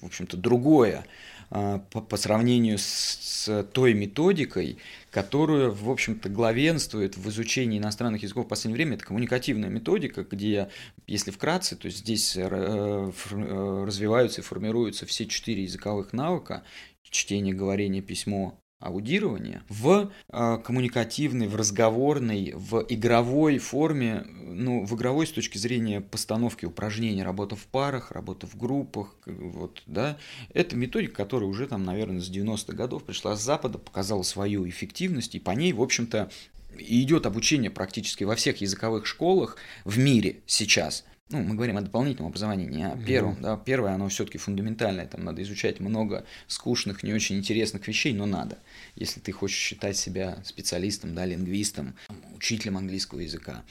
в 0.00 0.06
общем-то, 0.06 0.36
другое 0.36 1.04
по, 1.48 1.78
по 1.78 2.16
сравнению 2.16 2.78
с, 2.78 2.84
с 2.84 3.62
той 3.72 3.94
методикой, 3.94 4.78
которая, 5.10 5.70
в 5.70 5.90
общем-то, 5.90 6.28
главенствует 6.28 7.16
в 7.16 7.28
изучении 7.30 7.78
иностранных 7.78 8.22
языков 8.22 8.46
в 8.46 8.48
последнее 8.48 8.76
время. 8.76 8.96
Это 8.96 9.06
коммуникативная 9.06 9.70
методика, 9.70 10.24
где, 10.24 10.68
если 11.06 11.30
вкратце, 11.30 11.76
то 11.76 11.88
здесь 11.88 12.36
э, 12.36 12.42
э, 12.42 13.84
развиваются 13.86 14.40
и 14.40 14.44
формируются 14.44 15.06
все 15.06 15.26
четыре 15.26 15.62
языковых 15.62 16.12
навыка– 16.12 16.64
чтение, 17.10 17.54
говорение, 17.54 18.02
письмо, 18.02 18.58
аудирования 18.80 19.62
в 19.68 20.10
э, 20.28 20.58
коммуникативной, 20.64 21.48
в 21.48 21.56
разговорной, 21.56 22.52
в 22.54 22.84
игровой 22.88 23.58
форме, 23.58 24.24
ну, 24.28 24.84
в 24.84 24.94
игровой 24.94 25.26
с 25.26 25.32
точки 25.32 25.58
зрения 25.58 26.00
постановки 26.00 26.64
упражнений, 26.64 27.22
работа 27.22 27.56
в 27.56 27.66
парах, 27.66 28.12
работа 28.12 28.46
в 28.46 28.56
группах, 28.56 29.16
вот, 29.26 29.82
да, 29.86 30.16
это 30.54 30.76
методика, 30.76 31.14
которая 31.14 31.48
уже 31.48 31.66
там, 31.66 31.84
наверное, 31.84 32.20
с 32.20 32.30
90-х 32.30 32.72
годов 32.72 33.02
пришла 33.02 33.36
с 33.36 33.42
Запада, 33.42 33.78
показала 33.78 34.22
свою 34.22 34.68
эффективность, 34.68 35.34
и 35.34 35.40
по 35.40 35.50
ней, 35.50 35.72
в 35.72 35.82
общем-то, 35.82 36.30
идет 36.78 37.26
обучение 37.26 37.70
практически 37.70 38.24
во 38.24 38.36
всех 38.36 38.60
языковых 38.60 39.06
школах 39.06 39.56
в 39.84 39.98
мире 39.98 40.40
сейчас. 40.46 41.04
Ну, 41.30 41.42
мы 41.42 41.54
говорим 41.54 41.76
о 41.76 41.82
дополнительном 41.82 42.28
образовании, 42.28 42.66
не 42.66 42.84
о 42.84 42.96
первом, 42.96 43.34
mm-hmm. 43.34 43.42
да, 43.42 43.56
первое, 43.56 43.92
оно 43.92 44.08
все-таки 44.08 44.38
фундаментальное, 44.38 45.06
там 45.06 45.24
надо 45.24 45.42
изучать 45.42 45.78
много 45.78 46.24
скучных, 46.46 47.02
не 47.02 47.12
очень 47.12 47.36
интересных 47.36 47.86
вещей, 47.86 48.14
но 48.14 48.24
надо, 48.24 48.58
если 48.94 49.20
ты 49.20 49.32
хочешь 49.32 49.58
считать 49.58 49.96
себя 49.96 50.38
специалистом, 50.44 51.14
да, 51.14 51.26
лингвистом, 51.26 51.94
учителем 52.34 52.78
английского 52.78 53.20
языка. 53.20 53.62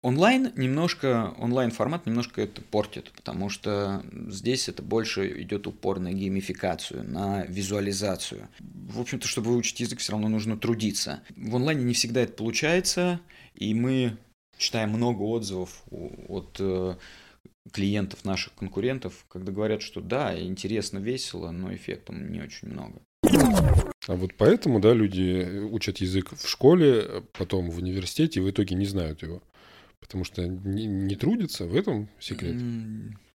Онлайн 0.00 0.52
немножко, 0.56 1.32
онлайн-формат 1.38 2.06
немножко 2.06 2.42
это 2.42 2.60
портит, 2.60 3.12
потому 3.12 3.48
что 3.48 4.04
здесь 4.28 4.68
это 4.68 4.82
больше 4.82 5.40
идет 5.42 5.68
упор 5.68 6.00
на 6.00 6.12
геймификацию, 6.12 7.08
на 7.08 7.44
визуализацию. 7.44 8.48
В 8.58 9.00
общем-то, 9.00 9.28
чтобы 9.28 9.50
выучить 9.50 9.78
язык, 9.78 10.00
все 10.00 10.12
равно 10.12 10.28
нужно 10.28 10.56
трудиться. 10.56 11.22
В 11.36 11.54
онлайне 11.54 11.84
не 11.84 11.94
всегда 11.94 12.22
это 12.22 12.32
получается, 12.32 13.20
и 13.54 13.74
мы 13.74 14.18
читаем 14.56 14.90
много 14.90 15.22
отзывов 15.22 15.82
от 15.90 16.56
э, 16.58 16.96
клиентов 17.72 18.24
наших 18.24 18.54
конкурентов, 18.54 19.24
когда 19.28 19.52
говорят, 19.52 19.82
что 19.82 20.00
да, 20.00 20.38
интересно, 20.40 20.98
весело, 20.98 21.50
но 21.50 21.74
эффектом 21.74 22.32
не 22.32 22.40
очень 22.40 22.68
много. 22.68 23.00
А 24.08 24.16
вот 24.16 24.34
поэтому, 24.36 24.80
да, 24.80 24.92
люди 24.94 25.60
учат 25.70 25.98
язык 25.98 26.32
в 26.32 26.48
школе, 26.48 27.22
потом 27.32 27.70
в 27.70 27.78
университете, 27.78 28.40
и 28.40 28.42
в 28.42 28.50
итоге 28.50 28.74
не 28.74 28.86
знают 28.86 29.22
его. 29.22 29.42
Потому 30.00 30.24
что 30.24 30.46
не, 30.46 30.86
не 30.86 31.14
трудятся, 31.14 31.66
в 31.66 31.76
этом 31.76 32.08
секрет. 32.18 32.56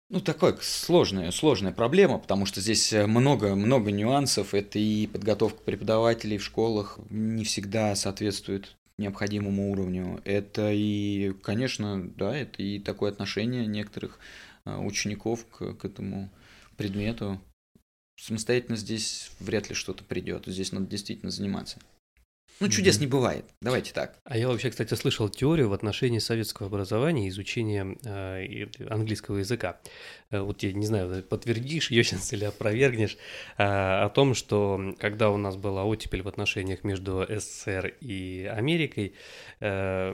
Ну, 0.10 0.22
такая 0.22 0.56
сложная, 0.62 1.32
сложная 1.32 1.74
проблема, 1.74 2.20
потому 2.20 2.46
что 2.46 2.62
здесь 2.62 2.94
много-много 2.94 3.92
нюансов. 3.92 4.54
Это 4.54 4.80
и 4.80 5.08
подготовка 5.08 5.62
преподавателей 5.64 6.38
в 6.38 6.44
школах 6.44 7.00
не 7.10 7.44
всегда 7.44 7.96
соответствует 7.96 8.78
необходимому 8.98 9.72
уровню. 9.72 10.22
Это 10.26 10.72
и, 10.72 11.34
конечно, 11.42 12.10
да, 12.16 12.36
это 12.36 12.62
и 12.62 12.80
такое 12.80 13.12
отношение 13.12 13.66
некоторых 13.66 14.20
а, 14.66 14.80
учеников 14.80 15.46
к, 15.48 15.74
к 15.74 15.86
этому 15.86 16.32
предмету. 16.78 17.42
Самостоятельно 18.20 18.76
здесь 18.76 19.32
вряд 19.40 19.70
ли 19.70 19.76
что-то 19.76 20.04
придет. 20.04 20.44
Здесь 20.46 20.72
надо 20.72 20.88
действительно 20.88 21.32
заниматься. 21.32 21.80
Ну, 22.60 22.70
чудес 22.70 22.98
mm-hmm. 22.98 23.02
не 23.02 23.08
бывает. 23.08 23.46
Давайте 23.62 23.94
так. 23.94 24.20
А 24.24 24.38
я 24.38 24.48
вообще, 24.48 24.70
кстати, 24.70 24.94
слышал 24.94 25.28
теорию 25.28 25.70
в 25.70 25.74
отношении 25.74 26.20
советского 26.20 26.68
образования 26.68 27.26
и 27.26 27.30
изучения 27.30 27.98
э, 28.06 28.68
английского 28.90 29.38
языка. 29.38 29.82
Э, 30.34 30.42
вот 30.42 30.64
я 30.64 30.74
не 30.74 30.86
знаю, 30.86 31.24
подтвердишь 31.24 31.92
ее 31.92 32.04
сейчас 32.04 32.34
или 32.34 32.46
опровергнешь, 32.46 33.18
э, 33.58 33.64
о 33.64 34.10
том, 34.10 34.34
что 34.34 34.96
когда 34.98 35.30
у 35.30 35.38
нас 35.38 35.56
была 35.56 35.84
оттепель 35.86 36.24
в 36.24 36.28
отношениях 36.28 36.84
между 36.84 37.26
СССР 37.30 37.94
и 38.02 38.52
Америкой, 38.52 39.14
э, 39.60 40.14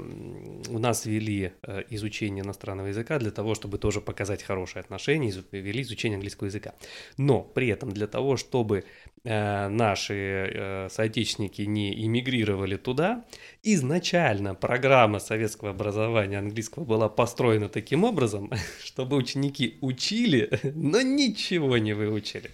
у 0.69 0.79
нас 0.79 1.05
вели 1.05 1.53
э, 1.63 1.83
изучение 1.89 2.43
иностранного 2.43 2.87
языка 2.87 3.17
для 3.19 3.31
того, 3.31 3.55
чтобы 3.55 3.77
тоже 3.77 4.01
показать 4.01 4.43
хорошие 4.43 4.81
отношения, 4.81 5.33
вели 5.51 5.81
изучение 5.81 6.17
английского 6.17 6.47
языка. 6.47 6.73
Но 7.17 7.41
при 7.41 7.67
этом 7.69 7.91
для 7.91 8.07
того, 8.07 8.37
чтобы 8.37 8.83
наши 9.23 10.87
соотечественники 10.89 11.63
не 11.63 12.05
эмигрировали 12.05 12.77
туда, 12.77 13.25
изначально 13.63 14.55
программа 14.55 15.19
советского 15.19 15.71
образования 15.71 16.39
английского 16.39 16.85
была 16.85 17.09
построена 17.09 17.67
таким 17.67 18.05
образом, 18.05 18.49
чтобы 18.83 19.17
ученики 19.17 19.77
учили, 20.09 20.49
но 20.75 21.01
ничего 21.01 21.77
не 21.77 21.93
выучили. 21.93 22.51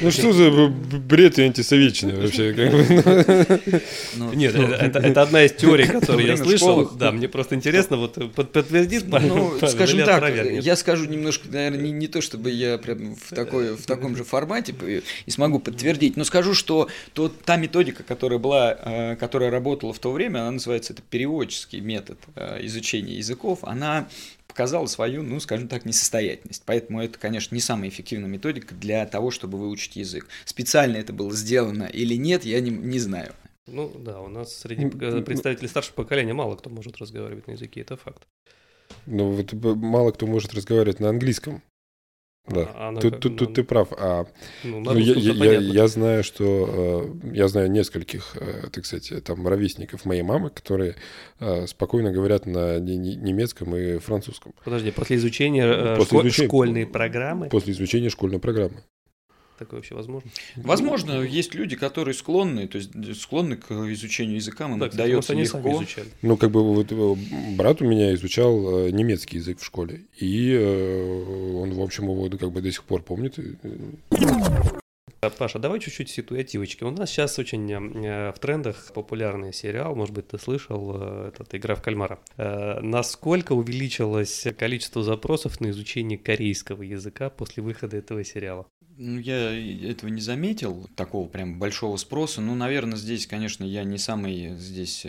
Ну 0.00 0.12
что 0.12 0.32
за 0.32 0.48
бред 0.48 1.40
антисоветчины 1.40 2.14
вообще? 2.14 2.54
Ну, 4.16 4.32
Нет, 4.32 4.54
это 4.54 5.22
одна 5.22 5.42
из 5.42 5.52
теорий, 5.52 5.86
которую 5.86 6.24
я 6.24 6.36
слышал. 6.36 6.88
Да, 6.88 7.10
мне 7.10 7.28
просто 7.28 7.56
интересно, 7.56 7.96
вот 7.96 8.32
подтвердит 8.32 9.06
Ну, 9.08 9.58
скажем 9.66 10.04
так, 10.04 10.22
я 10.62 10.76
скажу 10.76 11.06
немножко, 11.06 11.48
наверное, 11.48 11.90
не 11.90 12.06
то, 12.06 12.20
чтобы 12.20 12.50
я 12.50 12.78
прям 12.78 13.16
в 13.16 13.34
такой 13.34 13.74
в 13.74 13.84
таком 13.86 14.16
же 14.16 14.22
формате 14.22 14.72
и 15.26 15.30
смогу 15.30 15.58
подтвердить, 15.58 16.16
но 16.16 16.22
скажу, 16.22 16.54
что 16.54 16.88
то 17.12 17.28
та 17.28 17.56
методика, 17.56 18.04
которая 18.04 18.38
была, 18.38 18.76
э, 18.78 19.16
которая 19.16 19.50
работала 19.50 19.92
в 19.92 19.98
то 19.98 20.12
время, 20.12 20.40
она 20.42 20.52
называется 20.52 20.92
это 20.92 21.02
переводческий 21.02 21.80
метод 21.80 22.18
э, 22.36 22.64
изучения 22.66 23.16
языков, 23.16 23.60
она 23.62 24.06
показала 24.46 24.86
свою, 24.86 25.22
ну, 25.22 25.40
скажем 25.40 25.68
так, 25.68 25.84
несостоятельность. 25.84 26.62
Поэтому 26.64 27.02
это, 27.02 27.18
конечно, 27.18 27.54
не 27.54 27.60
самая 27.60 27.88
эффективная 27.88 28.28
методика 28.28 28.74
для 28.74 29.04
того, 29.06 29.30
чтобы 29.30 29.58
выучить 29.58 29.96
язык. 29.96 30.28
Специально 30.44 30.96
это 30.96 31.12
было 31.12 31.32
сделано 31.32 31.84
или 31.84 32.14
нет, 32.14 32.44
я 32.44 32.60
не, 32.60 32.70
не 32.70 32.98
знаю. 32.98 33.34
Ну 33.66 33.90
да, 33.98 34.20
у 34.20 34.28
нас 34.28 34.54
среди 34.54 34.88
представителей 34.88 35.68
старшего 35.68 35.94
поколения 35.94 36.34
мало 36.34 36.56
кто 36.56 36.70
может 36.70 36.98
разговаривать 36.98 37.46
на 37.46 37.52
языке, 37.52 37.80
это 37.80 37.96
факт. 37.96 38.22
Ну, 39.06 39.30
вот 39.30 39.52
мало 39.52 40.12
кто 40.12 40.26
может 40.26 40.54
разговаривать 40.54 41.00
на 41.00 41.08
английском. 41.08 41.62
Да, 42.46 42.70
а, 42.74 42.92
тут, 42.92 43.12
как, 43.12 43.20
тут, 43.20 43.32
ну, 43.32 43.38
тут 43.38 43.54
ты 43.54 43.64
прав. 43.64 43.88
А, 43.92 44.26
ну, 44.64 44.80
ну, 44.80 44.98
я, 44.98 45.14
я, 45.14 45.60
я 45.60 45.88
знаю, 45.88 46.22
что 46.22 47.10
э, 47.24 47.28
я 47.32 47.48
знаю 47.48 47.70
нескольких, 47.70 48.36
э, 48.38 48.68
так 48.70 48.84
сказать, 48.84 49.24
там 49.24 49.48
ровесников 49.48 50.04
моей 50.04 50.20
мамы, 50.20 50.50
которые 50.50 50.96
э, 51.40 51.66
спокойно 51.66 52.12
говорят 52.12 52.44
на 52.44 52.78
немецком 52.78 53.74
и 53.74 53.96
французском. 53.96 54.52
Подожди, 54.62 54.90
после 54.90 55.16
изучения, 55.16 55.96
после 55.96 56.04
школь, 56.04 56.26
изучения 56.28 56.48
школьной 56.48 56.86
программы? 56.86 57.48
После 57.48 57.72
изучения 57.72 58.10
школьной 58.10 58.38
программы. 58.38 58.84
Такое 59.58 59.78
вообще 59.78 59.94
возможно? 59.94 60.30
Возможно, 60.56 61.22
есть 61.22 61.54
люди, 61.54 61.76
которые 61.76 62.14
склонны, 62.14 62.66
то 62.66 62.78
есть 62.78 62.90
склонны 63.20 63.56
к 63.56 63.70
изучению 63.92 64.36
языка, 64.36 64.66
им 64.66 64.80
так, 64.80 64.94
дается 64.94 65.32
они 65.32 65.42
легко. 65.42 65.58
Сами 65.58 65.74
изучали. 65.74 66.08
Ну, 66.22 66.36
как 66.36 66.50
бы 66.50 66.62
вот 66.62 66.90
э, 66.90 67.16
брат 67.56 67.80
у 67.80 67.84
меня 67.84 68.12
изучал 68.14 68.86
э, 68.86 68.90
немецкий 68.90 69.36
язык 69.36 69.60
в 69.60 69.64
школе, 69.64 70.02
и 70.18 70.50
э, 70.52 71.56
он, 71.56 71.72
в 71.72 71.80
общем, 71.80 72.04
его 72.04 72.28
как 72.36 72.50
бы 72.50 72.60
до 72.62 72.72
сих 72.72 72.82
пор 72.82 73.02
помнит. 73.02 73.38
Паша, 75.30 75.58
давай 75.58 75.80
чуть-чуть 75.80 76.10
ситуативочки. 76.10 76.84
У 76.84 76.90
нас 76.90 77.10
сейчас 77.10 77.38
очень 77.38 77.70
э, 77.70 78.32
в 78.32 78.38
трендах 78.38 78.92
популярный 78.92 79.52
сериал, 79.52 79.94
может 79.94 80.14
быть, 80.14 80.28
ты 80.28 80.38
слышал, 80.38 80.92
э, 80.96 81.28
этот 81.28 81.54
«Игра 81.54 81.74
в 81.74 81.82
кальмара». 81.82 82.20
Э, 82.36 82.80
насколько 82.80 83.52
увеличилось 83.52 84.46
количество 84.58 85.02
запросов 85.02 85.60
на 85.60 85.70
изучение 85.70 86.18
корейского 86.18 86.82
языка 86.82 87.30
после 87.30 87.62
выхода 87.62 87.96
этого 87.96 88.24
сериала? 88.24 88.66
Ну, 88.96 89.18
я 89.18 89.52
этого 89.90 90.10
не 90.10 90.20
заметил, 90.20 90.88
такого 90.96 91.28
прям 91.28 91.58
большого 91.58 91.96
спроса. 91.96 92.40
Ну, 92.40 92.54
наверное, 92.54 92.96
здесь, 92.96 93.26
конечно, 93.26 93.64
я 93.64 93.84
не 93.84 93.98
самый 93.98 94.54
здесь 94.56 95.06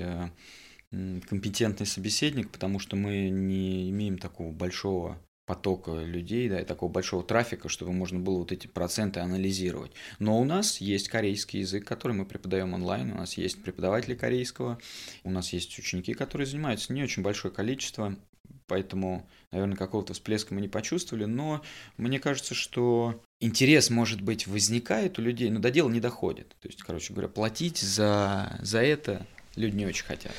компетентный 0.91 1.86
собеседник, 1.86 2.49
потому 2.51 2.80
что 2.80 2.95
мы 2.95 3.30
не 3.30 3.89
имеем 3.89 4.17
такого 4.17 4.51
большого 4.51 5.19
потока 5.45 5.91
людей, 5.91 6.49
да, 6.49 6.60
и 6.60 6.65
такого 6.65 6.91
большого 6.91 7.23
трафика, 7.23 7.69
чтобы 7.69 7.93
можно 7.93 8.19
было 8.19 8.39
вот 8.39 8.51
эти 8.51 8.67
проценты 8.67 9.19
анализировать. 9.19 9.91
Но 10.19 10.39
у 10.39 10.43
нас 10.43 10.81
есть 10.81 11.08
корейский 11.08 11.62
язык, 11.62 11.86
который 11.86 12.13
мы 12.13 12.25
преподаем 12.25 12.73
онлайн, 12.73 13.12
у 13.12 13.15
нас 13.15 13.38
есть 13.38 13.62
преподаватели 13.62 14.15
корейского, 14.15 14.79
у 15.23 15.29
нас 15.29 15.53
есть 15.53 15.77
ученики, 15.77 16.13
которые 16.13 16.47
занимаются 16.47 16.93
не 16.93 17.03
очень 17.03 17.21
большое 17.21 17.53
количество, 17.53 18.15
поэтому, 18.67 19.27
наверное, 19.51 19.77
какого-то 19.77 20.13
всплеска 20.13 20.53
мы 20.53 20.62
не 20.62 20.67
почувствовали, 20.67 21.25
но 21.25 21.62
мне 21.97 22.19
кажется, 22.19 22.55
что 22.55 23.21
интерес, 23.39 23.89
может 23.89 24.21
быть, 24.21 24.47
возникает 24.47 25.19
у 25.19 25.21
людей, 25.21 25.49
но 25.49 25.60
до 25.60 25.69
дела 25.69 25.89
не 25.89 25.99
доходит. 25.99 26.55
То 26.62 26.67
есть, 26.67 26.81
короче 26.81 27.13
говоря, 27.13 27.29
платить 27.29 27.77
за, 27.77 28.58
за 28.62 28.81
это 28.81 29.27
люди 29.55 29.75
не 29.75 29.85
очень 29.85 30.05
хотят. 30.05 30.33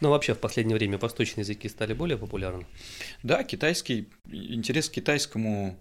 Но 0.00 0.10
вообще 0.10 0.34
в 0.34 0.38
последнее 0.38 0.76
время 0.76 0.98
восточные 0.98 1.42
языки 1.42 1.68
стали 1.68 1.92
более 1.92 2.18
популярны? 2.18 2.66
Да, 3.22 3.44
китайский, 3.44 4.08
интерес 4.30 4.88
к 4.88 4.92
китайскому 4.92 5.76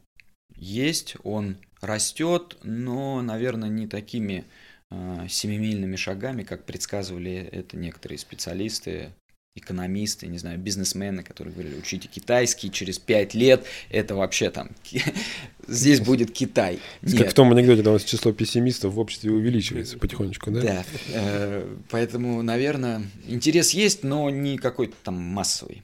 есть, 0.55 1.15
он 1.23 1.57
растет, 1.81 2.57
но, 2.63 3.21
наверное, 3.21 3.69
не 3.69 3.87
такими 3.87 4.45
э, 4.89 5.27
семимильными 5.29 5.95
шагами, 5.95 6.43
как 6.43 6.65
предсказывали 6.65 7.49
это 7.51 7.77
некоторые 7.77 8.17
специалисты 8.17 9.11
экономисты, 9.59 10.27
не 10.27 10.37
знаю, 10.37 10.57
бизнесмены, 10.57 11.23
которые 11.23 11.53
говорили, 11.53 11.77
учите 11.77 12.07
китайский, 12.07 12.71
через 12.71 12.99
пять 12.99 13.33
лет 13.33 13.65
это 13.89 14.15
вообще 14.15 14.49
там, 14.49 14.69
здесь 15.67 16.01
будет 16.01 16.31
Китай. 16.31 16.79
Нет. 17.01 17.17
Как 17.17 17.31
в 17.31 17.33
том 17.33 17.51
анекдоте, 17.51 17.83
там 17.83 17.99
число 17.99 18.31
пессимистов 18.31 18.93
в 18.93 18.99
обществе 18.99 19.31
увеличивается 19.31 19.97
потихонечку, 19.97 20.51
да? 20.51 20.61
Да, 20.61 20.85
э, 21.13 21.75
поэтому, 21.89 22.41
наверное, 22.41 23.03
интерес 23.27 23.71
есть, 23.71 24.03
но 24.03 24.29
не 24.29 24.57
какой-то 24.57 24.95
там 25.03 25.15
массовый. 25.15 25.83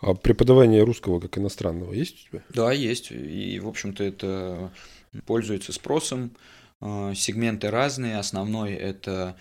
А 0.00 0.14
преподавание 0.14 0.82
русского 0.82 1.20
как 1.20 1.38
иностранного 1.38 1.92
есть 1.92 2.24
у 2.24 2.30
тебя? 2.30 2.44
Да, 2.52 2.72
есть. 2.72 3.12
И, 3.12 3.60
в 3.60 3.68
общем-то, 3.68 4.02
это 4.02 4.72
пользуется 5.26 5.72
спросом. 5.72 6.32
Э, 6.80 7.12
сегменты 7.14 7.70
разные. 7.70 8.18
Основной– 8.18 8.72
это 8.74 9.36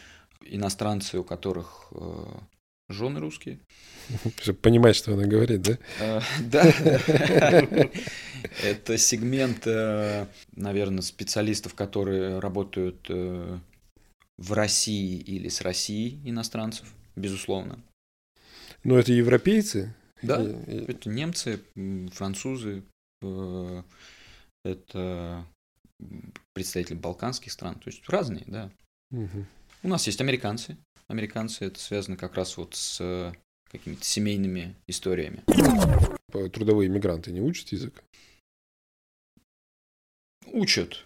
иностранцы, 0.45 1.17
у 1.17 1.23
которых 1.23 1.87
э, 1.91 2.25
жены 2.91 3.19
русские. 3.19 3.59
Чтобы 4.41 4.59
понимать, 4.59 4.95
что 4.95 5.13
она 5.13 5.25
говорит, 5.25 5.61
да? 5.61 5.77
А, 5.99 6.21
да. 6.41 6.63
Это 8.63 8.97
сегмент, 8.97 9.65
э, 9.65 10.27
наверное, 10.55 11.01
специалистов, 11.01 11.73
которые 11.75 12.39
работают 12.39 13.05
э, 13.09 13.59
в 14.37 14.53
России 14.53 15.17
или 15.17 15.47
с 15.47 15.61
Россией 15.61 16.19
иностранцев, 16.27 16.91
безусловно. 17.15 17.79
Но 18.83 18.97
это 18.97 19.13
европейцы 19.13 19.93
Да, 20.21 20.41
это 20.41 21.09
немцы, 21.09 21.61
французы, 22.11 22.83
э, 23.21 23.83
это 24.65 25.45
представители 26.53 26.95
балканских 26.95 27.51
стран, 27.51 27.75
то 27.75 27.89
есть 27.89 28.07
разные, 28.09 28.43
да. 28.47 28.71
Угу. 29.11 29.45
У 29.83 29.87
нас 29.87 30.05
есть 30.07 30.21
американцы. 30.21 30.77
Американцы 31.11 31.65
это 31.65 31.77
связано 31.77 32.15
как 32.15 32.35
раз 32.35 32.55
вот 32.55 32.73
с 32.75 33.33
какими-то 33.69 34.05
семейными 34.05 34.75
историями. 34.87 35.43
Трудовые 36.49 36.89
мигранты 36.89 37.31
не 37.31 37.41
учат 37.41 37.73
язык? 37.73 38.01
Учат. 40.45 41.03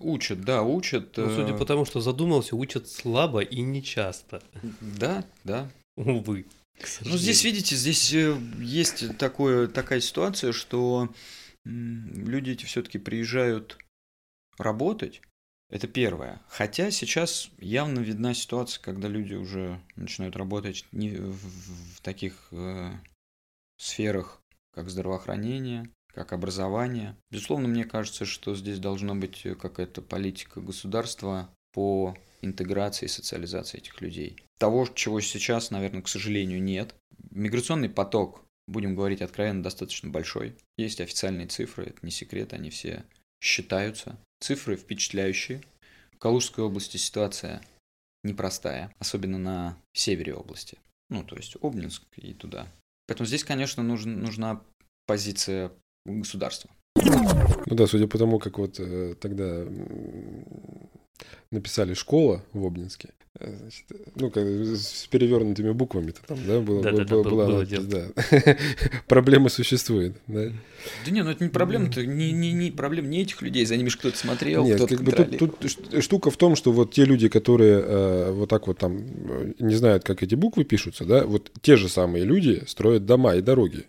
Учат, 0.00 0.40
да, 0.40 0.62
учат. 0.62 1.16
Ну, 1.18 1.28
судя 1.28 1.52
э, 1.52 1.58
по 1.58 1.66
тому, 1.66 1.84
что 1.84 2.00
задумался, 2.00 2.56
учат 2.56 2.88
слабо 2.88 3.40
и 3.40 3.60
нечасто. 3.60 4.42
Да, 4.80 5.26
да. 5.44 5.70
Увы. 5.96 6.46
Ну, 7.02 7.18
здесь, 7.18 7.44
видите, 7.44 7.76
здесь 7.76 8.14
э, 8.14 8.34
есть 8.60 9.18
такое, 9.18 9.68
такая 9.68 10.00
ситуация, 10.00 10.52
что 10.52 11.14
люди 11.64 12.52
эти 12.52 12.64
все-таки 12.64 12.96
приезжают 12.96 13.78
работать. 14.56 15.20
Это 15.70 15.88
первое. 15.88 16.42
Хотя 16.48 16.90
сейчас 16.90 17.50
явно 17.58 18.00
видна 18.00 18.34
ситуация, 18.34 18.82
когда 18.82 19.08
люди 19.08 19.34
уже 19.34 19.80
начинают 19.96 20.36
работать 20.36 20.86
не 20.92 21.10
в, 21.10 22.00
таких 22.02 22.48
э, 22.52 22.92
сферах, 23.76 24.40
как 24.72 24.90
здравоохранение, 24.90 25.88
как 26.14 26.32
образование. 26.32 27.16
Безусловно, 27.30 27.68
мне 27.68 27.84
кажется, 27.84 28.24
что 28.24 28.54
здесь 28.54 28.78
должна 28.78 29.14
быть 29.14 29.46
какая-то 29.60 30.02
политика 30.02 30.60
государства 30.60 31.50
по 31.72 32.16
интеграции 32.40 33.06
и 33.06 33.08
социализации 33.08 33.78
этих 33.78 34.00
людей. 34.00 34.36
Того, 34.58 34.86
чего 34.94 35.20
сейчас, 35.20 35.70
наверное, 35.70 36.02
к 36.02 36.08
сожалению, 36.08 36.62
нет. 36.62 36.94
Миграционный 37.30 37.88
поток, 37.88 38.44
будем 38.68 38.94
говорить 38.94 39.22
откровенно, 39.22 39.62
достаточно 39.62 40.10
большой. 40.10 40.56
Есть 40.76 41.00
официальные 41.00 41.48
цифры, 41.48 41.86
это 41.86 41.98
не 42.02 42.12
секрет, 42.12 42.52
они 42.52 42.70
все 42.70 43.04
считаются. 43.44 44.16
Цифры 44.40 44.76
впечатляющие. 44.76 45.62
В 46.12 46.18
Калужской 46.18 46.64
области 46.64 46.96
ситуация 46.96 47.62
непростая, 48.24 48.90
особенно 48.98 49.38
на 49.38 49.76
севере 49.92 50.34
области. 50.34 50.78
Ну, 51.10 51.22
то 51.22 51.36
есть 51.36 51.56
Обнинск 51.60 52.02
и 52.16 52.32
туда. 52.32 52.66
Поэтому 53.06 53.26
здесь, 53.26 53.44
конечно, 53.44 53.82
нужен, 53.82 54.20
нужна 54.20 54.62
позиция 55.06 55.70
государства. 56.06 56.70
Ну 56.96 57.76
да, 57.76 57.86
судя 57.86 58.06
по 58.06 58.18
тому, 58.18 58.38
как 58.38 58.58
вот 58.58 58.80
э, 58.80 59.14
тогда 59.20 59.66
написали 61.50 61.94
«школа» 61.94 62.44
в 62.52 62.64
Обнинске, 62.64 63.10
э, 63.38 63.56
значит, 63.60 63.84
ну, 64.16 64.30
как, 64.30 64.44
с 64.44 65.06
перевернутыми 65.06 65.70
буквами-то 65.72 66.20
там, 66.26 66.38
да, 66.46 66.60
было, 66.60 66.82
да, 66.82 66.90
было, 66.90 67.04
да, 67.04 67.14
было, 67.14 67.22
было, 67.22 67.46
было 67.46 67.66
дело. 67.66 67.84
Да. 67.86 68.06
Проблема 69.08 69.48
существует, 69.48 70.16
да. 70.26 70.50
Да 71.04 71.10
не, 71.10 71.22
ну 71.22 71.30
это 71.30 71.42
не 71.44 71.50
проблема, 71.50 71.86
это 71.86 72.04
не, 72.04 72.32
не, 72.32 72.52
не 72.52 72.70
проблема 72.70 73.08
не 73.08 73.22
этих 73.22 73.40
людей, 73.42 73.64
за 73.64 73.76
ними 73.76 73.88
же 73.88 73.98
кто-то 73.98 74.18
смотрел, 74.18 74.64
Нет, 74.64 74.76
кто-то 74.76 74.96
как 74.96 75.04
бы 75.04 75.12
тут, 75.12 75.58
тут 75.58 76.02
штука 76.02 76.30
в 76.30 76.36
том, 76.36 76.56
что 76.56 76.72
вот 76.72 76.92
те 76.92 77.04
люди, 77.04 77.28
которые 77.28 77.80
э, 77.80 78.32
вот 78.32 78.48
так 78.48 78.66
вот 78.66 78.78
там 78.78 78.98
э, 78.98 79.52
не 79.58 79.74
знают, 79.74 80.04
как 80.04 80.22
эти 80.22 80.34
буквы 80.34 80.64
пишутся, 80.64 81.04
да, 81.04 81.24
вот 81.24 81.50
те 81.62 81.76
же 81.76 81.88
самые 81.88 82.24
люди 82.24 82.62
строят 82.66 83.06
дома 83.06 83.36
и 83.36 83.40
дороги. 83.40 83.86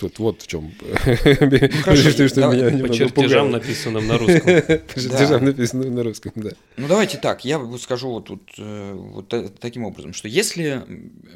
Тут 0.00 0.18
вот 0.18 0.40
в 0.40 0.46
чем. 0.46 0.72
Ну, 0.80 1.82
хорошо, 1.82 2.10
что 2.26 2.48
меня 2.48 2.88
по 2.88 2.94
чертежам, 2.94 3.50
написанным 3.50 4.06
на 4.06 4.16
русском. 4.16 4.40
По 4.44 5.00
чертежам, 5.00 5.44
написанным 5.44 5.94
на 5.94 6.02
русском, 6.02 6.32
да. 6.36 6.50
Ну, 6.78 6.88
давайте 6.88 7.18
так, 7.18 7.44
я 7.44 7.60
скажу 7.78 8.08
вот 8.08 8.24
тут 8.24 8.50
э, 8.56 8.94
вот 8.94 9.28
таким 9.60 9.84
образом, 9.84 10.14
что 10.14 10.26
если, 10.26 10.82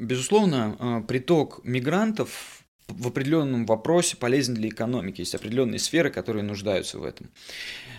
безусловно, 0.01 0.77
э, 0.81 1.03
приток 1.07 1.61
мигрантов 1.63 2.64
в 2.89 3.09
определенном 3.09 3.67
вопросе 3.67 4.17
полезен 4.17 4.55
для 4.55 4.69
экономики. 4.69 5.21
Есть 5.21 5.35
определенные 5.35 5.79
сферы, 5.79 6.11
которые 6.11 6.43
нуждаются 6.43 6.99
в 6.99 7.05
этом. 7.05 7.31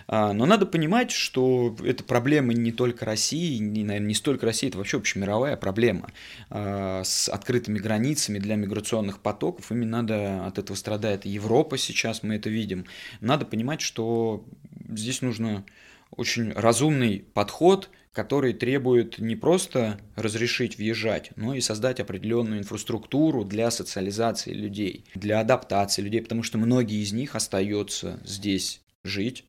А, 0.06 0.32
но 0.32 0.46
надо 0.46 0.66
понимать, 0.66 1.10
что 1.10 1.74
это 1.84 2.04
проблема 2.04 2.54
не 2.54 2.72
только 2.72 3.04
России, 3.04 3.58
не, 3.58 3.82
наверное, 3.82 4.08
не 4.08 4.14
столько 4.14 4.46
России, 4.46 4.68
это 4.68 4.78
вообще 4.78 4.98
общемировая 4.98 5.56
проблема 5.56 6.10
а, 6.50 7.02
с 7.04 7.28
открытыми 7.28 7.78
границами 7.78 8.38
для 8.38 8.54
миграционных 8.56 9.20
потоков. 9.20 9.72
Именно 9.72 10.02
надо, 10.02 10.46
от 10.46 10.58
этого 10.58 10.76
страдает 10.76 11.24
Европа 11.24 11.78
сейчас, 11.78 12.22
мы 12.22 12.36
это 12.36 12.48
видим. 12.48 12.86
Надо 13.20 13.44
понимать, 13.44 13.80
что 13.80 14.44
здесь 14.88 15.22
нужно 15.22 15.64
очень 16.10 16.52
разумный 16.52 17.24
подход– 17.34 17.90
который 18.16 18.54
требует 18.54 19.18
не 19.18 19.36
просто 19.36 20.00
разрешить 20.14 20.78
въезжать, 20.78 21.32
но 21.36 21.54
и 21.54 21.60
создать 21.60 22.00
определенную 22.00 22.60
инфраструктуру 22.60 23.44
для 23.44 23.70
социализации 23.70 24.54
людей, 24.54 25.04
для 25.14 25.38
адаптации 25.38 26.00
людей, 26.00 26.22
потому 26.22 26.42
что 26.42 26.56
многие 26.56 27.02
из 27.02 27.12
них 27.12 27.36
остаются 27.36 28.18
здесь 28.24 28.80
жить, 29.04 29.44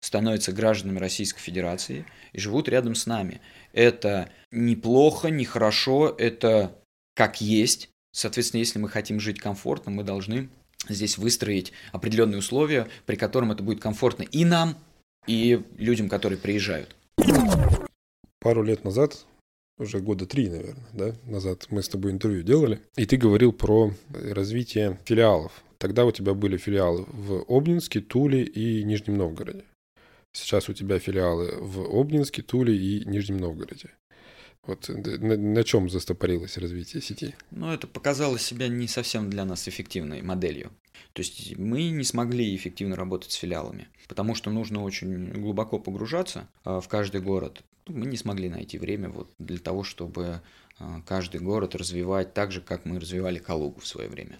становятся 0.00 0.52
гражданами 0.52 1.00
Российской 1.00 1.40
Федерации 1.40 2.06
и 2.32 2.38
живут 2.38 2.68
рядом 2.68 2.94
с 2.94 3.06
нами. 3.06 3.40
Это 3.72 4.28
неплохо, 4.52 5.28
нехорошо, 5.28 6.14
это 6.16 6.78
как 7.16 7.40
есть. 7.40 7.88
Соответственно, 8.12 8.60
если 8.60 8.78
мы 8.78 8.88
хотим 8.88 9.18
жить 9.18 9.40
комфортно, 9.40 9.90
мы 9.90 10.04
должны 10.04 10.48
здесь 10.88 11.18
выстроить 11.18 11.72
определенные 11.90 12.38
условия, 12.38 12.86
при 13.04 13.16
котором 13.16 13.50
это 13.50 13.64
будет 13.64 13.80
комфортно 13.80 14.22
и 14.22 14.44
нам, 14.44 14.78
и 15.26 15.60
людям, 15.76 16.08
которые 16.08 16.38
приезжают 16.38 16.94
пару 18.42 18.62
лет 18.62 18.84
назад, 18.84 19.24
уже 19.78 20.00
года 20.00 20.26
три, 20.26 20.48
наверное, 20.48 20.86
да, 20.92 21.14
назад 21.24 21.66
мы 21.70 21.82
с 21.82 21.88
тобой 21.88 22.10
интервью 22.10 22.42
делали, 22.42 22.80
и 22.96 23.06
ты 23.06 23.16
говорил 23.16 23.52
про 23.52 23.92
развитие 24.12 24.98
филиалов. 25.04 25.62
Тогда 25.78 26.04
у 26.04 26.12
тебя 26.12 26.34
были 26.34 26.56
филиалы 26.56 27.04
в 27.08 27.44
Обнинске, 27.48 28.00
Туле 28.00 28.44
и 28.44 28.84
Нижнем 28.84 29.16
Новгороде. 29.16 29.64
Сейчас 30.32 30.68
у 30.68 30.72
тебя 30.72 30.98
филиалы 30.98 31.56
в 31.58 31.80
Обнинске, 31.98 32.42
Туле 32.42 32.76
и 32.76 33.04
Нижнем 33.04 33.38
Новгороде. 33.38 33.90
Вот 34.64 34.88
на, 34.88 35.36
на 35.36 35.64
чем 35.64 35.90
застопорилось 35.90 36.56
развитие 36.56 37.02
сети? 37.02 37.34
Ну, 37.50 37.72
это 37.72 37.88
показало 37.88 38.38
себя 38.38 38.68
не 38.68 38.86
совсем 38.86 39.28
для 39.28 39.44
нас 39.44 39.66
эффективной 39.66 40.22
моделью. 40.22 40.70
То 41.14 41.20
есть 41.20 41.56
мы 41.58 41.90
не 41.90 42.04
смогли 42.04 42.54
эффективно 42.54 42.94
работать 42.94 43.32
с 43.32 43.36
филиалами, 43.36 43.88
потому 44.08 44.36
что 44.36 44.50
нужно 44.50 44.84
очень 44.84 45.32
глубоко 45.32 45.80
погружаться 45.80 46.48
а, 46.64 46.80
в 46.80 46.88
каждый 46.88 47.20
город. 47.20 47.62
Ну, 47.86 47.98
мы 47.98 48.06
не 48.06 48.16
смогли 48.16 48.48
найти 48.48 48.78
время 48.78 49.08
вот 49.08 49.30
для 49.38 49.58
того, 49.58 49.82
чтобы 49.82 50.40
а, 50.78 51.02
каждый 51.06 51.40
город 51.40 51.74
развивать 51.74 52.34
так 52.34 52.52
же, 52.52 52.60
как 52.60 52.84
мы 52.84 53.00
развивали 53.00 53.38
Калугу 53.38 53.80
в 53.80 53.86
свое 53.86 54.08
время. 54.08 54.38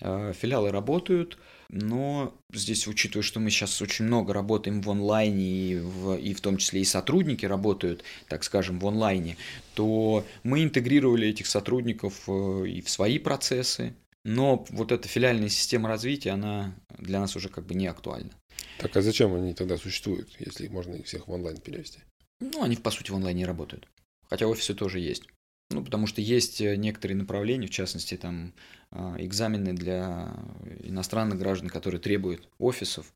А, 0.00 0.32
филиалы 0.32 0.70
работают, 0.70 1.38
но 1.68 2.34
здесь, 2.52 2.86
учитывая, 2.86 3.22
что 3.22 3.40
мы 3.40 3.50
сейчас 3.50 3.80
очень 3.80 4.04
много 4.04 4.32
работаем 4.32 4.82
в 4.82 4.90
онлайне, 4.90 5.42
и 5.42 5.78
в, 5.78 6.16
и 6.16 6.34
в 6.34 6.40
том 6.40 6.56
числе 6.56 6.80
и 6.80 6.84
сотрудники 6.84 7.46
работают, 7.46 8.02
так 8.28 8.44
скажем, 8.44 8.78
в 8.78 8.86
онлайне, 8.86 9.36
то 9.74 10.24
мы 10.42 10.62
интегрировали 10.64 11.28
этих 11.28 11.46
сотрудников 11.46 12.24
э, 12.28 12.66
и 12.66 12.82
в 12.82 12.90
свои 12.90 13.18
процессы, 13.18 13.94
но 14.24 14.66
вот 14.70 14.92
эта 14.92 15.08
филиальная 15.08 15.48
система 15.48 15.88
развития, 15.88 16.30
она 16.30 16.74
для 16.98 17.20
нас 17.20 17.36
уже 17.36 17.48
как 17.48 17.66
бы 17.66 17.74
не 17.74 17.86
актуальна. 17.86 18.30
Так 18.78 18.96
а 18.96 19.02
зачем 19.02 19.34
они 19.34 19.54
тогда 19.54 19.76
существуют, 19.76 20.28
если 20.38 20.68
можно 20.68 20.94
их 20.94 21.06
всех 21.06 21.28
в 21.28 21.32
онлайн 21.32 21.56
перевести? 21.58 22.00
Ну, 22.42 22.62
они, 22.62 22.76
по 22.76 22.90
сути, 22.90 23.10
в 23.10 23.14
онлайне 23.14 23.46
работают. 23.46 23.88
Хотя 24.28 24.46
офисы 24.46 24.74
тоже 24.74 24.98
есть. 24.98 25.22
Ну, 25.70 25.84
потому 25.84 26.06
что 26.06 26.20
есть 26.20 26.60
э, 26.60 26.76
некоторые 26.76 27.16
направления, 27.16 27.68
в 27.68 27.70
частности, 27.70 28.16
там 28.16 28.52
а, 28.90 29.14
экзамены 29.18 29.72
для 29.72 30.34
иностранных 30.80 31.38
граждан, 31.38 31.68
которые 31.68 32.00
требуют 32.00 32.48
офисов. 32.58 33.12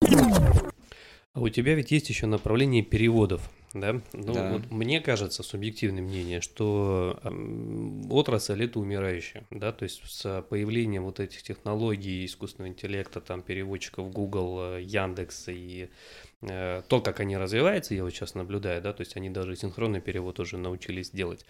А 1.37 1.41
у 1.41 1.49
тебя 1.49 1.75
ведь 1.75 1.91
есть 1.91 2.09
еще 2.09 2.27
направление 2.27 2.83
переводов, 2.83 3.49
да? 3.73 4.01
Ну, 4.13 4.33
да. 4.33 4.53
Вот 4.53 4.71
мне 4.71 5.01
кажется, 5.01 5.43
субъективное 5.43 6.03
мнение, 6.03 6.41
что 6.41 7.21
отрасль 8.11 8.65
это 8.65 8.81
умирающая, 8.81 9.45
да, 9.51 9.71
то 9.71 9.85
есть 9.85 10.03
с 10.05 10.43
появлением 10.49 11.05
вот 11.05 11.21
этих 11.21 11.43
технологий 11.43 12.25
искусственного 12.25 12.71
интеллекта, 12.73 13.21
там 13.21 13.43
переводчиков 13.43 14.11
Google, 14.11 14.77
э, 14.77 14.83
Яндекс 14.83 15.49
и 15.49 15.91
Э, 16.43 16.83
то, 16.87 17.01
как 17.01 17.21
они 17.21 17.37
развиваются, 17.37 17.95
я 17.95 18.05
вот 18.05 18.11
сейчас 18.11 18.35
наблюдаю, 18.35 18.83
да, 18.83 18.93
то 18.93 19.01
есть 19.01 19.17
они 19.17 19.31
даже 19.31 19.57
синхронный 19.57 20.01
перевод 20.01 20.39
уже 20.39 20.59
научились 20.59 21.11
делать. 21.11 21.47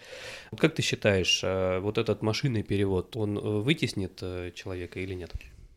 Как 0.57 0.75
ты 0.75 0.83
считаешь, 0.83 1.41
э, 1.43 1.81
вот 1.81 1.99
этот 1.99 2.23
машинный 2.23 2.63
перевод, 2.63 3.17
он 3.17 3.37
э, 3.37 3.41
вытеснит 3.41 4.23
человека 4.55 5.01
или 5.01 5.15
нет? 5.15 5.33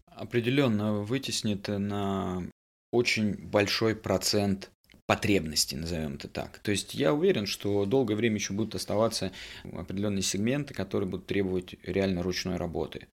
Определенно 0.05 0.99
вытеснит 0.99 1.67
на 1.67 2.43
очень 2.91 3.33
большой 3.35 3.95
процент 3.95 4.71
потребностей, 5.05 5.75
назовем 5.75 6.15
это 6.15 6.27
так. 6.27 6.59
То 6.59 6.69
есть 6.71 6.93
я 6.93 7.13
уверен, 7.13 7.47
что 7.47 7.85
долгое 7.85 8.15
время 8.15 8.35
еще 8.35 8.53
будут 8.53 8.75
оставаться 8.75 9.31
определенные 9.63 10.21
сегменты, 10.21 10.73
которые 10.73 11.09
будут 11.09 11.25
требовать 11.25 11.75
реально 11.83 12.21
ручной 12.21 12.57
работы. 12.57 13.07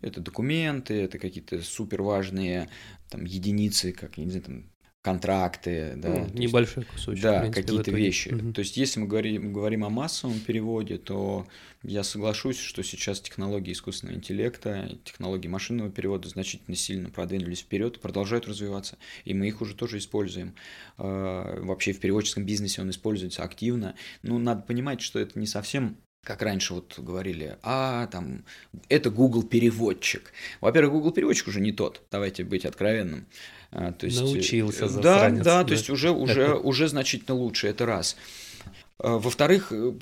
Это 0.00 0.20
документы, 0.20 0.94
это 0.94 1.18
какие-то 1.18 1.60
супер 1.62 2.00
важные 2.00 2.70
там, 3.10 3.24
единицы, 3.26 3.92
как, 3.92 4.16
я 4.16 4.24
не 4.24 4.30
знаю, 4.30 4.44
там, 4.44 4.72
контракты, 5.02 5.94
да. 5.96 6.08
Ну, 6.08 6.28
небольшой 6.32 6.84
кусочек. 6.84 7.22
Да, 7.22 7.50
какие-то 7.50 7.90
вещи. 7.90 8.28
Угу. 8.28 8.52
То 8.52 8.60
есть, 8.60 8.76
если 8.76 9.00
мы 9.00 9.08
говорим, 9.08 9.52
говорим 9.52 9.84
о 9.84 9.90
массовом 9.90 10.38
переводе, 10.38 10.96
то 10.96 11.46
я 11.82 12.04
соглашусь, 12.04 12.58
что 12.58 12.82
сейчас 12.84 13.20
технологии 13.20 13.72
искусственного 13.72 14.16
интеллекта, 14.16 14.96
технологии 15.04 15.48
машинного 15.48 15.90
перевода 15.90 16.28
значительно 16.28 16.76
сильно 16.76 17.10
продвинулись 17.10 17.60
вперед 17.60 18.00
продолжают 18.00 18.46
развиваться. 18.46 18.96
И 19.24 19.34
мы 19.34 19.48
их 19.48 19.60
уже 19.60 19.74
тоже 19.74 19.98
используем. 19.98 20.54
А, 20.96 21.60
вообще 21.60 21.92
в 21.92 21.98
переводческом 21.98 22.46
бизнесе 22.46 22.80
он 22.80 22.90
используется 22.90 23.42
активно. 23.42 23.96
Ну, 24.22 24.38
надо 24.38 24.62
понимать, 24.62 25.00
что 25.00 25.18
это 25.18 25.38
не 25.38 25.46
совсем 25.46 25.96
как 26.24 26.40
раньше 26.42 26.74
вот 26.74 27.00
говорили, 27.00 27.58
а 27.62 28.06
там 28.06 28.44
это 28.88 29.10
Google 29.10 29.42
переводчик. 29.42 30.32
Во-первых, 30.60 30.92
Google 30.92 31.10
переводчик 31.10 31.48
уже 31.48 31.60
не 31.60 31.72
тот, 31.72 32.02
давайте 32.12 32.44
быть 32.44 32.64
откровенным. 32.64 33.26
А, 33.72 33.90
то 33.92 34.06
есть, 34.06 34.20
Научился, 34.20 34.84
э, 34.84 34.88
Да, 35.00 35.30
да, 35.30 35.42
да, 35.42 35.64
то 35.64 35.72
есть 35.72 35.88
уже, 35.88 36.10
уже, 36.10 36.54
уже 36.62 36.88
значительно 36.88 37.34
лучше, 37.34 37.68
это 37.68 37.86
раз. 37.86 38.16
А, 38.98 39.16
во-вторых, 39.18 39.72
э, 39.72 39.92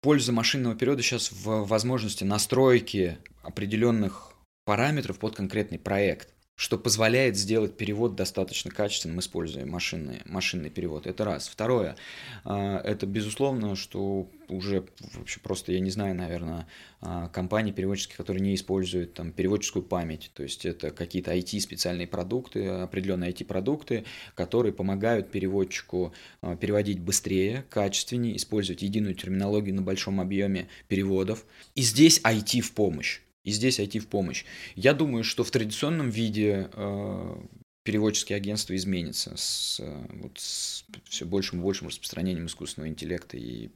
польза 0.00 0.32
машинного 0.32 0.76
перевода 0.76 1.02
сейчас 1.02 1.32
в 1.32 1.66
возможности 1.66 2.22
настройки 2.22 3.18
определенных 3.42 4.32
параметров 4.64 5.18
под 5.18 5.34
конкретный 5.34 5.78
проект 5.78 6.28
что 6.56 6.78
позволяет 6.78 7.36
сделать 7.36 7.76
перевод 7.76 8.16
достаточно 8.16 8.70
качественным, 8.70 9.20
используя 9.20 9.66
машинный, 9.66 10.22
машинный 10.24 10.70
перевод. 10.70 11.06
Это 11.06 11.22
раз. 11.24 11.48
Второе, 11.48 11.96
а, 12.44 12.80
это 12.80 13.06
безусловно, 13.06 13.76
что 13.76 14.30
уже 14.48 14.86
вообще 15.12 15.38
просто, 15.40 15.72
я 15.72 15.80
не 15.80 15.90
знаю, 15.90 16.14
наверное, 16.14 16.66
а, 17.02 17.28
компании 17.28 17.72
переводческие, 17.72 18.16
которые 18.16 18.40
не 18.40 18.54
используют 18.54 19.12
там 19.12 19.32
переводческую 19.32 19.82
память. 19.82 20.30
То 20.32 20.44
есть 20.44 20.64
это 20.64 20.90
какие-то 20.90 21.36
IT-специальные 21.36 22.06
продукты, 22.06 22.66
определенные 22.66 23.32
IT-продукты, 23.32 24.06
которые 24.34 24.72
помогают 24.72 25.30
переводчику 25.30 26.14
а, 26.40 26.56
переводить 26.56 27.00
быстрее, 27.00 27.66
качественнее, 27.68 28.34
использовать 28.34 28.80
единую 28.80 29.14
терминологию 29.14 29.74
на 29.74 29.82
большом 29.82 30.22
объеме 30.22 30.68
переводов. 30.88 31.44
И 31.74 31.82
здесь 31.82 32.18
IT 32.24 32.62
в 32.62 32.72
помощь 32.72 33.20
и 33.46 33.52
здесь 33.52 33.78
IT 33.78 34.00
в 34.00 34.08
помощь. 34.08 34.44
Я 34.74 34.92
думаю, 34.92 35.24
что 35.24 35.44
в 35.44 35.50
традиционном 35.50 36.10
виде 36.10 36.68
э, 36.72 37.36
переводческие 37.84 38.36
агентства 38.36 38.74
изменятся 38.74 39.34
с, 39.36 39.78
э, 39.80 40.06
вот, 40.20 40.32
с 40.36 40.84
все 41.04 41.24
большим 41.24 41.60
и 41.60 41.62
большим 41.62 41.86
распространением 41.86 42.46
искусственного 42.46 42.90
интеллекта. 42.90 43.36
И... 43.36 43.70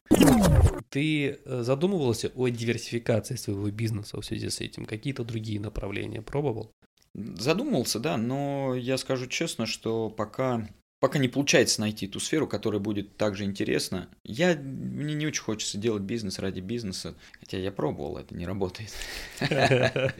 Ты 0.89 1.39
э, 1.45 1.63
задумывался 1.63 2.33
о 2.35 2.49
диверсификации 2.49 3.37
своего 3.37 3.71
бизнеса 3.71 4.21
в 4.21 4.25
связи 4.25 4.51
с 4.51 4.61
этим? 4.61 4.87
Какие-то 4.87 5.23
другие 5.23 5.61
направления 5.61 6.21
пробовал? 6.21 6.73
Задумывался, 7.15 8.01
да, 8.01 8.17
но 8.17 8.75
я 8.75 8.99
скажу 8.99 9.29
честно, 9.29 9.67
что 9.67 10.11
пока 10.11 10.69
пока 11.01 11.19
не 11.19 11.29
получается 11.29 11.81
найти 11.81 12.07
ту 12.07 12.21
сферу, 12.21 12.47
которая 12.47 12.81
будет 12.81 13.17
также 13.17 13.45
интересна. 13.45 14.09
Я, 14.23 14.55
мне 14.55 15.15
не 15.15 15.27
очень 15.27 15.43
хочется 15.43 15.79
делать 15.79 16.03
бизнес 16.03 16.39
ради 16.39 16.61
бизнеса, 16.61 17.15
хотя 17.41 17.59
я 17.59 17.73
пробовал, 17.73 18.19
это 18.19 18.35
не 18.35 18.47
работает. 18.47 18.93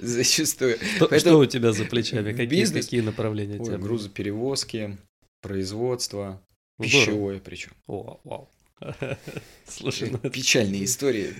Зачастую. 0.00 0.78
Что 1.18 1.38
у 1.38 1.46
тебя 1.46 1.72
за 1.72 1.84
плечами? 1.84 2.32
Какие 2.32 3.00
направления? 3.00 3.58
Грузоперевозки, 3.78 4.98
производство, 5.40 6.42
пищевое 6.78 7.40
причем. 7.40 7.72
О, 7.86 8.20
вау. 8.24 8.50
Слушай, 9.66 10.10
ну 10.10 10.18
печальные 10.18 10.84
истории. 10.86 11.34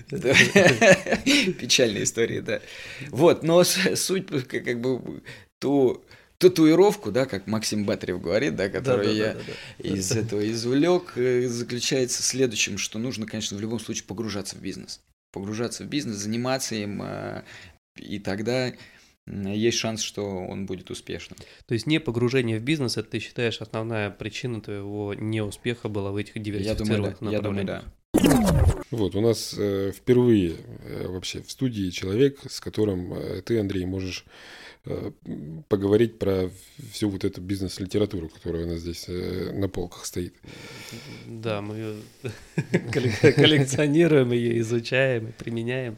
Печальные 1.53 2.03
истории, 2.03 2.39
да. 2.39 2.61
Вот, 3.09 3.43
но 3.43 3.63
суть 3.63 4.27
как 4.47 4.81
бы 4.81 5.21
ту 5.59 6.03
татуировку, 6.37 7.11
да, 7.11 7.25
как 7.25 7.47
Максим 7.47 7.85
Батарев 7.85 8.21
говорит, 8.21 8.55
да, 8.55 8.69
которую 8.69 9.07
да, 9.07 9.11
да, 9.11 9.17
я 9.17 9.33
да, 9.33 9.39
да, 9.39 9.53
да. 9.79 9.89
из 9.95 10.11
этого 10.11 10.49
извлек, 10.49 11.13
э, 11.15 11.47
заключается 11.47 12.21
в 12.21 12.25
следующем, 12.25 12.77
что 12.77 12.99
нужно, 12.99 13.25
конечно, 13.25 13.57
в 13.57 13.61
любом 13.61 13.79
случае 13.79 14.05
погружаться 14.05 14.55
в 14.55 14.61
бизнес. 14.61 15.01
Погружаться 15.31 15.83
в 15.83 15.87
бизнес, 15.87 16.17
заниматься 16.17 16.75
им, 16.75 17.01
э, 17.01 17.43
и 17.97 18.19
тогда 18.19 18.73
есть 19.25 19.77
шанс, 19.77 20.01
что 20.01 20.23
он 20.25 20.65
будет 20.65 20.89
успешным. 20.89 21.37
То 21.65 21.73
есть 21.73 21.85
не 21.85 21.99
погружение 21.99 22.59
в 22.59 22.63
бизнес, 22.63 22.97
это 22.97 23.09
ты 23.09 23.19
считаешь 23.19 23.59
основная 23.59 24.09
причина 24.09 24.61
твоего 24.61 25.13
неуспеха 25.13 25.89
была 25.89 26.11
в 26.11 26.15
этих 26.15 26.41
диверсифицированных 26.41 27.17
я 27.21 27.41
думаю, 27.41 27.65
да. 27.65 27.73
направлениях? 27.73 27.83
Я 28.13 28.21
думаю, 28.21 28.53
да. 28.53 28.83
Вот, 28.89 29.15
у 29.15 29.21
нас 29.21 29.53
э, 29.57 29.91
впервые 29.91 30.55
э, 30.85 31.07
вообще 31.07 31.41
в 31.41 31.51
студии 31.51 31.89
человек, 31.89 32.39
с 32.49 32.61
которым 32.61 33.13
э, 33.13 33.41
ты, 33.41 33.59
Андрей, 33.59 33.85
можешь 33.85 34.25
поговорить 35.69 36.19
про 36.19 36.49
всю 36.91 37.09
вот 37.09 37.23
эту 37.25 37.41
бизнес-литературу, 37.41 38.29
которая 38.29 38.65
у 38.65 38.67
нас 38.67 38.79
здесь 38.79 39.05
э, 39.07 39.51
на 39.53 39.67
полках 39.69 40.05
стоит. 40.05 40.35
Да, 41.25 41.61
мы 41.61 41.75
ее 41.75 41.95
коллекционируем, 43.35 44.31
ее 44.31 44.59
изучаем 44.59 45.27
и 45.27 45.31
применяем. 45.31 45.97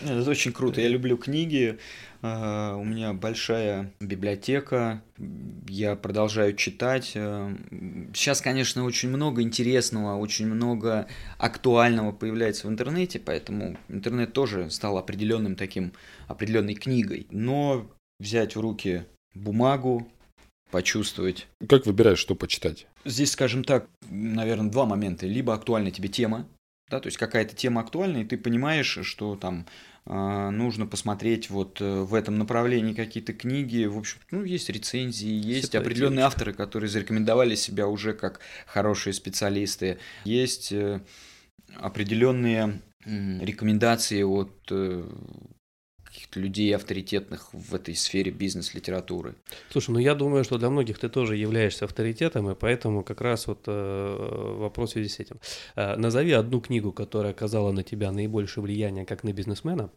Это 0.00 0.30
очень 0.30 0.52
круто. 0.52 0.80
Я 0.80 0.88
люблю 0.88 1.16
книги. 1.16 1.78
Э, 2.22 2.74
у 2.74 2.84
меня 2.84 3.12
большая 3.12 3.92
библиотека. 4.00 5.02
Я 5.68 5.96
продолжаю 5.96 6.54
читать. 6.54 7.06
Сейчас, 8.14 8.40
конечно, 8.40 8.84
очень 8.84 9.08
много 9.08 9.42
интересного, 9.42 10.16
очень 10.16 10.46
много 10.46 11.08
актуального 11.38 12.12
появляется 12.12 12.66
в 12.66 12.70
интернете, 12.70 13.18
поэтому 13.18 13.76
интернет 13.88 14.32
тоже 14.32 14.70
стал 14.70 14.98
определенным 14.98 15.56
таким, 15.56 15.92
определенной 16.28 16.74
книгой. 16.74 17.26
Но 17.30 17.90
взять 18.18 18.56
в 18.56 18.60
руки 18.60 19.04
бумагу, 19.34 20.10
почувствовать. 20.70 21.46
Как 21.68 21.86
выбираешь, 21.86 22.18
что 22.18 22.34
почитать? 22.34 22.86
Здесь, 23.04 23.32
скажем 23.32 23.64
так, 23.64 23.88
наверное, 24.10 24.70
два 24.70 24.86
момента. 24.86 25.26
Либо 25.26 25.54
актуальна 25.54 25.90
тебе 25.90 26.08
тема, 26.08 26.46
да, 26.90 27.00
то 27.00 27.06
есть 27.06 27.18
какая-то 27.18 27.54
тема 27.54 27.80
актуальна, 27.80 28.18
и 28.18 28.24
ты 28.24 28.36
понимаешь, 28.36 28.98
что 29.02 29.36
там 29.36 29.66
э, 30.06 30.50
нужно 30.50 30.86
посмотреть 30.86 31.50
вот 31.50 31.80
э, 31.80 32.00
в 32.00 32.14
этом 32.14 32.38
направлении 32.38 32.94
какие-то 32.94 33.32
книги. 33.32 33.84
В 33.84 33.98
общем, 33.98 34.18
ну, 34.30 34.42
есть 34.42 34.68
рецензии, 34.70 35.28
есть 35.28 35.68
Все 35.68 35.78
определенные 35.78 36.24
авторы, 36.24 36.52
которые 36.52 36.88
зарекомендовали 36.88 37.54
себя 37.54 37.88
уже 37.88 38.14
как 38.14 38.40
хорошие 38.66 39.12
специалисты. 39.12 39.98
Есть 40.24 40.72
э, 40.72 41.00
определенные 41.76 42.80
рекомендации 43.04 44.22
от 44.22 44.52
э, 44.70 45.08
каких-то 46.18 46.40
людей 46.40 46.74
авторитетных 46.74 47.48
в 47.52 47.74
этой 47.74 47.94
сфере 47.94 48.32
бизнес-литературы. 48.32 49.36
Слушай, 49.70 49.90
ну 49.90 49.98
я 50.00 50.14
думаю, 50.14 50.42
что 50.42 50.58
для 50.58 50.68
многих 50.68 50.98
ты 50.98 51.08
тоже 51.08 51.36
являешься 51.36 51.84
авторитетом, 51.84 52.50
и 52.50 52.54
поэтому 52.56 53.04
как 53.04 53.20
раз 53.20 53.46
вот 53.46 53.60
э, 53.66 54.56
вопрос 54.58 54.90
в 54.90 54.92
связи 54.94 55.08
с 55.08 55.20
этим. 55.20 55.36
Э, 55.76 55.94
назови 55.96 56.32
одну 56.32 56.60
книгу, 56.60 56.92
которая 56.92 57.32
оказала 57.32 57.70
на 57.70 57.84
тебя 57.84 58.10
наибольшее 58.10 58.64
влияние 58.64 59.06
как 59.06 59.22
на 59.22 59.32
бизнесмена, 59.32 59.90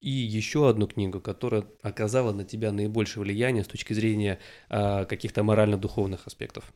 и 0.00 0.10
еще 0.10 0.68
одну 0.68 0.86
книгу, 0.86 1.20
которая 1.20 1.64
оказала 1.82 2.32
на 2.32 2.44
тебя 2.44 2.70
наибольшее 2.70 3.24
влияние 3.24 3.64
с 3.64 3.66
точки 3.66 3.92
зрения 3.92 4.38
э, 4.68 5.04
каких-то 5.06 5.42
морально-духовных 5.42 6.28
аспектов 6.28 6.72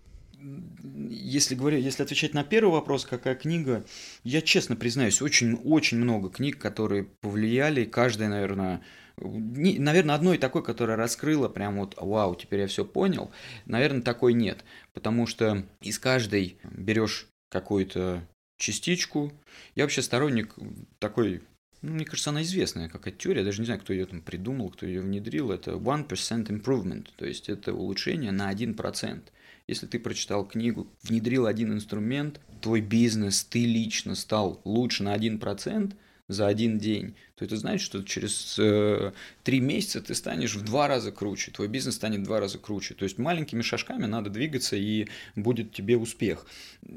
если, 1.11 1.55
говоря, 1.55 1.76
если 1.76 2.03
отвечать 2.03 2.35
на 2.35 2.44
первый 2.44 2.72
вопрос, 2.72 3.05
какая 3.05 3.35
книга, 3.35 3.85
я 4.24 4.40
честно 4.40 4.76
признаюсь, 4.76 5.22
очень-очень 5.22 5.98
много 5.98 6.31
книг, 6.31 6.59
которые 6.59 7.05
повлияли, 7.20 7.85
каждая, 7.85 8.29
наверное, 8.29 8.83
не, 9.18 9.79
наверное, 9.79 10.14
одной 10.14 10.38
такой, 10.38 10.62
которая 10.62 10.96
раскрыла 10.96 11.48
прям 11.48 11.79
вот, 11.79 11.94
вау, 12.00 12.35
теперь 12.35 12.61
я 12.61 12.66
все 12.66 12.85
понял, 12.85 13.31
наверное, 13.66 14.03
такой 14.03 14.33
нет, 14.33 14.64
потому 14.94 15.26
что 15.26 15.64
из 15.83 15.98
каждой 15.98 16.59
берешь 16.64 17.26
какую-то 17.50 18.26
частичку. 18.59 19.33
Я 19.74 19.85
вообще 19.85 20.03
сторонник 20.03 20.55
такой 20.98 21.42
ну, 21.83 21.94
мне 21.94 22.05
кажется, 22.05 22.29
она 22.29 22.42
известная 22.42 22.90
какая-то 22.90 23.18
теория, 23.18 23.40
я 23.40 23.44
даже 23.46 23.61
не 23.61 23.64
знаю, 23.64 23.81
кто 23.81 23.94
ее 23.94 24.05
там 24.05 24.20
придумал, 24.20 24.68
кто 24.68 24.85
ее 24.85 25.00
внедрил, 25.00 25.50
это 25.50 25.72
1% 25.72 26.09
improvement, 26.48 27.09
то 27.16 27.24
есть 27.24 27.48
это 27.48 27.72
улучшение 27.72 28.33
на 28.33 28.53
1%. 28.53 29.22
Если 29.66 29.87
ты 29.87 29.99
прочитал 29.99 30.46
книгу, 30.46 30.88
внедрил 31.03 31.46
один 31.46 31.73
инструмент, 31.73 32.40
твой 32.61 32.81
бизнес, 32.81 33.44
ты 33.44 33.64
лично 33.64 34.14
стал 34.14 34.61
лучше 34.64 35.03
на 35.03 35.14
1% 35.16 35.94
за 36.31 36.46
один 36.46 36.79
день, 36.79 37.16
то 37.35 37.44
это 37.44 37.57
значит, 37.57 37.85
что 37.85 38.05
через 38.05 38.57
э, 38.57 39.12
три 39.42 39.59
месяца 39.59 40.01
ты 40.01 40.14
станешь 40.14 40.55
в 40.55 40.62
два 40.64 40.87
раза 40.87 41.11
круче, 41.11 41.51
твой 41.51 41.66
бизнес 41.66 41.96
станет 41.96 42.20
в 42.20 42.25
два 42.25 42.38
раза 42.38 42.59
круче. 42.59 42.94
То 42.94 43.03
есть 43.03 43.18
маленькими 43.18 43.62
шажками 43.62 44.07
надо 44.07 44.31
двигаться, 44.31 44.77
и 44.77 45.09
будет 45.35 45.73
тебе 45.73 45.96
успех. 45.96 46.46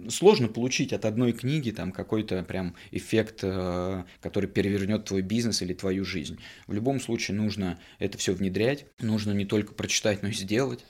Сложно 0.10 0.50
получить 0.50 0.94
от 0.94 1.06
одной 1.06 1.34
книги 1.34 1.72
там 1.72 1.92
какой-то 1.92 2.44
прям 2.44 2.76
эффект, 2.92 3.40
э, 3.42 4.04
который 4.22 4.48
перевернет 4.48 5.06
твой 5.06 5.24
бизнес 5.24 5.64
или 5.64 5.74
твою 5.74 6.06
жизнь. 6.06 6.38
В 6.68 6.74
любом 6.74 7.02
случае 7.02 7.36
нужно 7.36 7.80
это 7.98 8.20
все 8.20 8.34
внедрять, 8.34 8.86
нужно 9.00 9.32
не 9.32 9.46
только 9.46 9.74
прочитать, 9.74 10.22
но 10.22 10.30
и 10.30 10.34
сделать. 10.34 10.86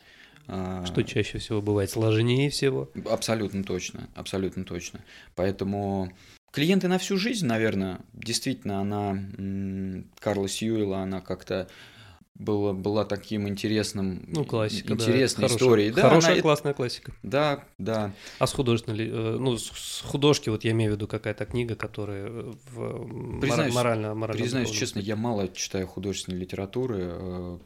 А, 0.47 0.85
Что 0.85 1.03
чаще 1.03 1.37
всего 1.37 1.61
бывает 1.61 1.89
сложнее 1.89 2.49
всего? 2.49 2.89
Абсолютно 3.09 3.63
точно, 3.63 4.09
абсолютно 4.15 4.63
точно. 4.65 4.99
Поэтому 5.35 6.11
клиенты 6.51 6.87
на 6.87 6.97
всю 6.97 7.17
жизнь, 7.17 7.45
наверное, 7.45 7.99
действительно, 8.13 8.79
она, 8.81 9.17
Карла 10.19 10.47
Сьюэлла, 10.47 10.99
она 10.99 11.21
как-то 11.21 11.67
была, 12.35 12.73
была 12.73 13.05
таким 13.05 13.47
интересным, 13.47 14.25
Ну, 14.27 14.43
классика, 14.43 14.95
да. 14.95 15.03
интересной 15.03 15.43
Хорошая- 15.43 15.57
историей. 15.57 15.91
Да, 15.91 16.01
Хорошая, 16.01 16.33
она- 16.33 16.41
классная 16.41 16.73
классика. 16.73 17.13
да, 17.21 17.63
да. 17.77 18.11
А 18.39 18.47
с 18.47 18.53
художественной, 18.53 19.07
э, 19.07 19.37
ну, 19.39 19.55
с- 19.57 20.01
художки, 20.03 20.49
вот 20.49 20.63
я 20.63 20.71
имею 20.71 20.91
в 20.91 20.95
виду 20.95 21.07
какая-то 21.07 21.45
книга, 21.45 21.75
которая 21.75 22.29
в 22.29 23.39
Признаюсь- 23.39 23.73
мора- 23.73 23.89
морально, 23.89 24.15
морально 24.15 24.41
Признаюсь 24.41 24.71
честно, 24.71 24.99
я 24.99 25.15
мало 25.15 25.47
читаю 25.49 25.85
художественной 25.87 26.39
литературы, 26.39 26.97
э, 27.03 27.59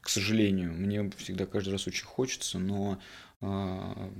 к 0.00 0.08
сожалению. 0.08 0.72
Мне 0.72 1.10
всегда 1.18 1.46
каждый 1.46 1.70
раз 1.70 1.86
очень 1.86 2.04
хочется, 2.04 2.58
но 2.58 2.98
а, 3.40 4.10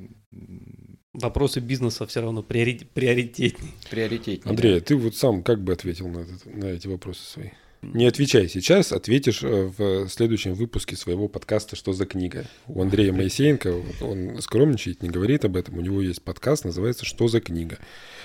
Вопросы 1.12 1.60
бизнеса 1.60 2.06
все 2.06 2.20
равно 2.20 2.40
приори- 2.42 2.86
приоритетнее. 2.94 3.72
приоритетнее. 3.90 4.50
Андрей, 4.50 4.78
а 4.78 4.80
ты 4.80 4.96
вот 4.96 5.16
сам 5.16 5.42
как 5.42 5.62
бы 5.62 5.72
ответил 5.72 6.08
на, 6.08 6.20
этот- 6.20 6.46
на 6.46 6.66
эти 6.66 6.86
вопросы 6.86 7.22
свои? 7.24 7.48
Не 7.82 8.04
отвечай 8.06 8.46
сейчас, 8.48 8.92
ответишь 8.92 9.42
э, 9.42 9.72
в 9.76 10.06
следующем 10.08 10.52
выпуске 10.52 10.96
своего 10.96 11.28
подкаста 11.28 11.76
«Что 11.76 11.94
за 11.94 12.04
книга?». 12.04 12.44
У 12.66 12.82
Андрея 12.82 13.10
Моисеенко, 13.12 13.74
он 14.02 14.40
скромничает, 14.42 15.02
не 15.02 15.08
говорит 15.08 15.46
об 15.46 15.56
этом, 15.56 15.78
у 15.78 15.80
него 15.80 16.02
есть 16.02 16.22
подкаст, 16.22 16.66
называется 16.66 17.06
«Что 17.06 17.26
за 17.28 17.40
книга?», 17.40 17.78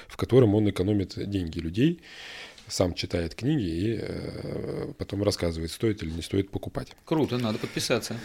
в 0.09 0.17
котором 0.17 0.55
он 0.55 0.69
экономит 0.69 1.13
деньги 1.29 1.59
людей, 1.59 2.01
сам 2.67 2.93
читает 2.93 3.35
книги 3.35 3.63
и 3.63 3.99
э, 4.01 4.93
потом 4.97 5.23
рассказывает, 5.23 5.71
стоит 5.71 6.03
или 6.03 6.11
не 6.11 6.21
стоит 6.21 6.49
покупать. 6.49 6.95
Круто, 7.05 7.37
надо 7.37 7.57
подписаться. 7.57 8.17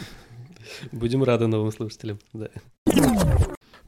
Будем 0.93 1.23
рады 1.25 1.47
новым 1.47 1.73
слушателям. 1.73 2.19
Да. 2.33 2.51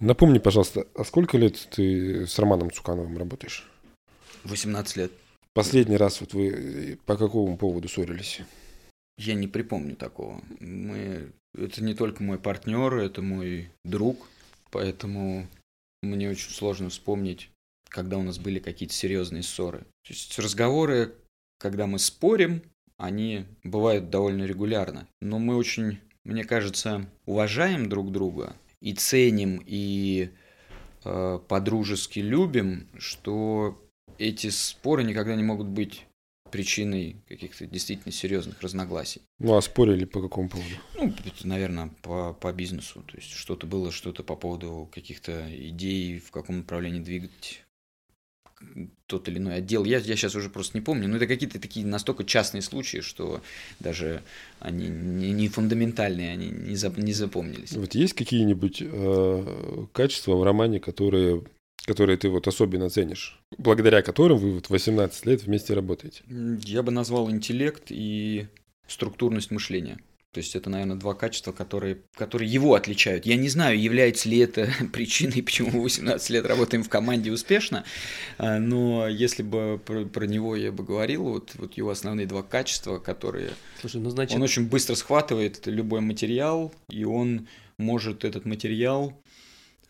Напомни, 0.01 0.39
пожалуйста, 0.39 0.87
а 0.95 1.05
сколько 1.05 1.39
лет 1.39 1.69
ты 1.71 2.27
с 2.27 2.39
Романом 2.39 2.71
Цукановым 2.73 3.17
работаешь? 3.19 3.69
18 4.45 4.97
лет. 4.97 5.13
Последний 5.55 5.97
раз 5.97 6.21
вот 6.21 6.35
вы 6.35 6.49
э, 6.49 6.97
по 7.07 7.17
какому 7.17 7.57
поводу 7.57 7.89
ссорились? 7.89 8.41
Я 9.19 9.35
не 9.35 9.47
припомню 9.47 9.97
такого. 9.97 10.41
Мы... 10.61 11.31
Это 11.55 11.85
не 11.85 11.95
только 11.95 12.23
мой 12.23 12.39
партнер, 12.39 12.95
это 12.95 13.21
мой 13.21 13.71
друг, 13.85 14.27
поэтому 14.71 15.47
мне 16.03 16.31
очень 16.31 16.51
сложно 16.51 16.89
вспомнить, 16.89 17.51
когда 17.93 18.17
у 18.19 18.23
нас 18.23 18.39
были 18.39 18.59
какие-то 18.59 18.95
серьезные 18.95 19.43
ссоры. 19.43 19.81
То 19.81 20.13
есть 20.13 20.39
разговоры, 20.39 21.15
когда 21.59 21.87
мы 21.87 21.99
спорим, 21.99 22.63
они 22.97 23.45
бывают 23.63 24.11
довольно 24.11 24.45
регулярно. 24.45 25.07
Но 25.21 25.39
мы 25.39 25.57
очень, 25.57 25.99
мне 26.25 26.45
кажется, 26.45 27.09
уважаем 27.27 27.89
друг 27.89 28.11
друга 28.11 28.57
и 28.81 28.95
ценим, 28.95 29.63
и 29.65 30.31
э, 31.05 31.39
по-дружески 31.47 32.19
любим, 32.19 32.89
что 32.99 33.81
эти 34.19 34.51
споры 34.51 35.05
никогда 35.05 35.37
не 35.37 35.43
могут 35.43 35.69
быть 35.69 36.07
причиной 36.51 37.17
каких-то 37.29 37.67
действительно 37.67 38.13
серьезных 38.13 38.61
разногласий. 38.61 39.23
Ну, 39.39 39.57
а 39.57 39.63
спорили 39.63 40.05
по 40.05 40.21
какому 40.21 40.49
поводу? 40.49 40.75
Ну, 40.95 41.09
это, 41.09 41.47
наверное, 41.47 41.91
по, 42.03 42.35
по 42.35 42.53
бизнесу. 42.53 43.03
То 43.03 43.17
есть 43.17 43.31
что-то 43.31 43.67
было, 43.67 43.91
что-то 43.91 44.23
по 44.23 44.37
поводу 44.37 44.89
каких-то 44.93 45.47
идей, 45.51 46.19
в 46.19 46.31
каком 46.31 46.59
направлении 46.59 47.01
двигать 47.01 47.65
тот 49.07 49.29
или 49.29 49.39
иной 49.39 49.57
отдел. 49.57 49.85
Я, 49.85 49.99
я 49.99 50.17
сейчас 50.17 50.35
уже 50.35 50.49
просто 50.49 50.77
не 50.77 50.83
помню. 50.83 51.09
Но 51.09 51.17
это 51.17 51.27
какие-то 51.27 51.61
такие 51.61 51.87
настолько 51.87 52.25
частные 52.25 52.63
случаи, 52.63 53.01
что 53.01 53.43
даже 53.81 54.23
они 54.59 54.89
не, 54.89 55.33
не 55.33 55.49
фундаментальные, 55.49 56.33
они 56.33 56.49
не, 56.51 56.75
зап- 56.75 57.01
не 57.01 57.13
запомнились. 57.13 57.73
Вот 57.73 57.95
есть 57.95 58.15
какие-нибудь 58.15 58.79
э, 58.81 59.87
качества 59.93 60.35
в 60.35 60.43
романе, 60.43 60.81
которые, 60.81 61.43
которые 61.85 62.17
ты 62.17 62.29
вот 62.29 62.49
особенно 62.49 62.89
ценишь, 62.89 63.41
благодаря 63.59 64.03
которым 64.03 64.39
вы 64.39 64.53
вот 64.53 64.71
18 64.71 65.27
лет 65.27 65.43
вместе 65.43 65.75
работаете? 65.75 66.23
Я 66.29 66.83
бы 66.83 66.93
назвал 66.93 67.31
интеллект 67.31 67.85
и 67.91 68.47
структурность 68.87 69.51
мышления. 69.51 69.99
То 70.33 70.39
есть 70.39 70.57
это, 70.57 70.71
наверное, 70.71 70.97
два 70.97 71.13
качества, 71.13 71.53
которые, 71.53 71.99
которые 72.15 72.51
его 72.51 72.75
отличают. 72.75 73.27
Я 73.27 73.37
не 73.37 73.51
знаю, 73.51 73.79
является 73.79 74.31
ли 74.31 74.39
это 74.39 74.71
причиной, 74.93 75.43
почему 75.43 75.71
мы 75.71 75.83
18 75.83 76.31
лет 76.31 76.47
работаем 76.47 76.83
в 76.83 76.89
команде 76.89 77.31
успешно, 77.31 77.85
а, 78.39 78.59
но 78.59 79.07
если 79.09 79.43
бы 79.43 79.79
про, 79.85 80.07
про 80.07 80.25
него 80.25 80.57
я 80.57 80.73
бы 80.73 80.85
говорил, 80.85 81.25
вот, 81.25 81.53
вот 81.57 81.75
его 81.75 81.91
основные 81.91 82.27
два 82.27 82.43
качества, 82.43 82.99
которые... 82.99 83.51
Слушай, 83.81 84.01
ну 84.01 84.09
значит, 84.09 84.35
Он 84.35 84.43
очень 84.43 84.67
быстро 84.69 84.95
схватывает 84.95 85.67
любой 85.67 86.01
материал, 86.01 86.73
и 86.89 87.05
он 87.05 87.47
может 87.77 88.25
этот 88.25 88.47
материал 88.47 89.13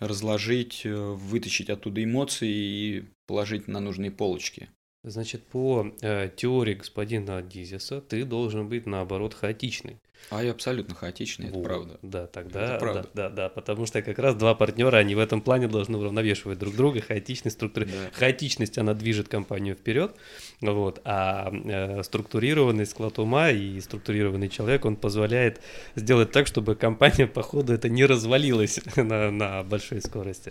разложить, 0.00 0.82
э, 0.84 0.92
вытащить 0.92 1.70
оттуда 1.70 2.02
эмоции 2.02 2.50
и 2.50 3.04
положить 3.28 3.68
на 3.68 3.78
нужные 3.78 4.10
полочки. 4.10 4.68
значит 5.04 5.44
по 5.44 5.92
э, 6.00 6.30
теории 6.36 6.74
господина 6.74 7.42
Дизиса 7.42 8.00
ты 8.00 8.24
должен 8.24 8.68
быть 8.68 8.86
наоборот 8.86 9.34
хаотичный. 9.34 9.98
А 10.30 10.42
я 10.42 10.52
абсолютно 10.52 10.94
хаотичный, 10.94 11.48
это 11.48 11.56
Вот, 11.56 11.64
правда. 11.64 11.98
Да, 12.02 12.26
тогда, 12.26 12.64
Это 12.64 12.78
правда. 12.78 13.08
да, 13.12 13.28
да, 13.28 13.34
да, 13.34 13.48
потому 13.48 13.86
что 13.86 14.02
как 14.02 14.18
раз 14.18 14.34
два 14.34 14.54
партнера, 14.54 14.96
они 14.96 15.14
в 15.14 15.18
этом 15.18 15.40
плане 15.40 15.68
должны 15.68 15.98
уравновешивать 15.98 16.58
друг 16.58 16.74
друга, 16.74 17.00
хаотичность, 17.00 17.56
структура. 17.56 17.86
Да. 17.86 17.92
Хаотичность, 18.12 18.78
она 18.78 18.94
движет 18.94 19.28
компанию 19.28 19.74
вперед, 19.74 20.14
вот, 20.60 21.00
а 21.04 21.52
э, 21.52 22.02
структурированный 22.02 22.86
склад 22.86 23.18
ума 23.18 23.50
и 23.50 23.80
структурированный 23.80 24.48
человек, 24.48 24.84
он 24.84 24.96
позволяет 24.96 25.60
сделать 25.96 26.32
так, 26.32 26.46
чтобы 26.46 26.76
компания, 26.76 27.26
по 27.32 27.42
ходу, 27.42 27.72
это 27.72 27.88
не 27.88 28.04
развалилась 28.04 28.80
на, 28.96 29.30
на 29.30 29.62
большой 29.62 30.00
скорости. 30.00 30.50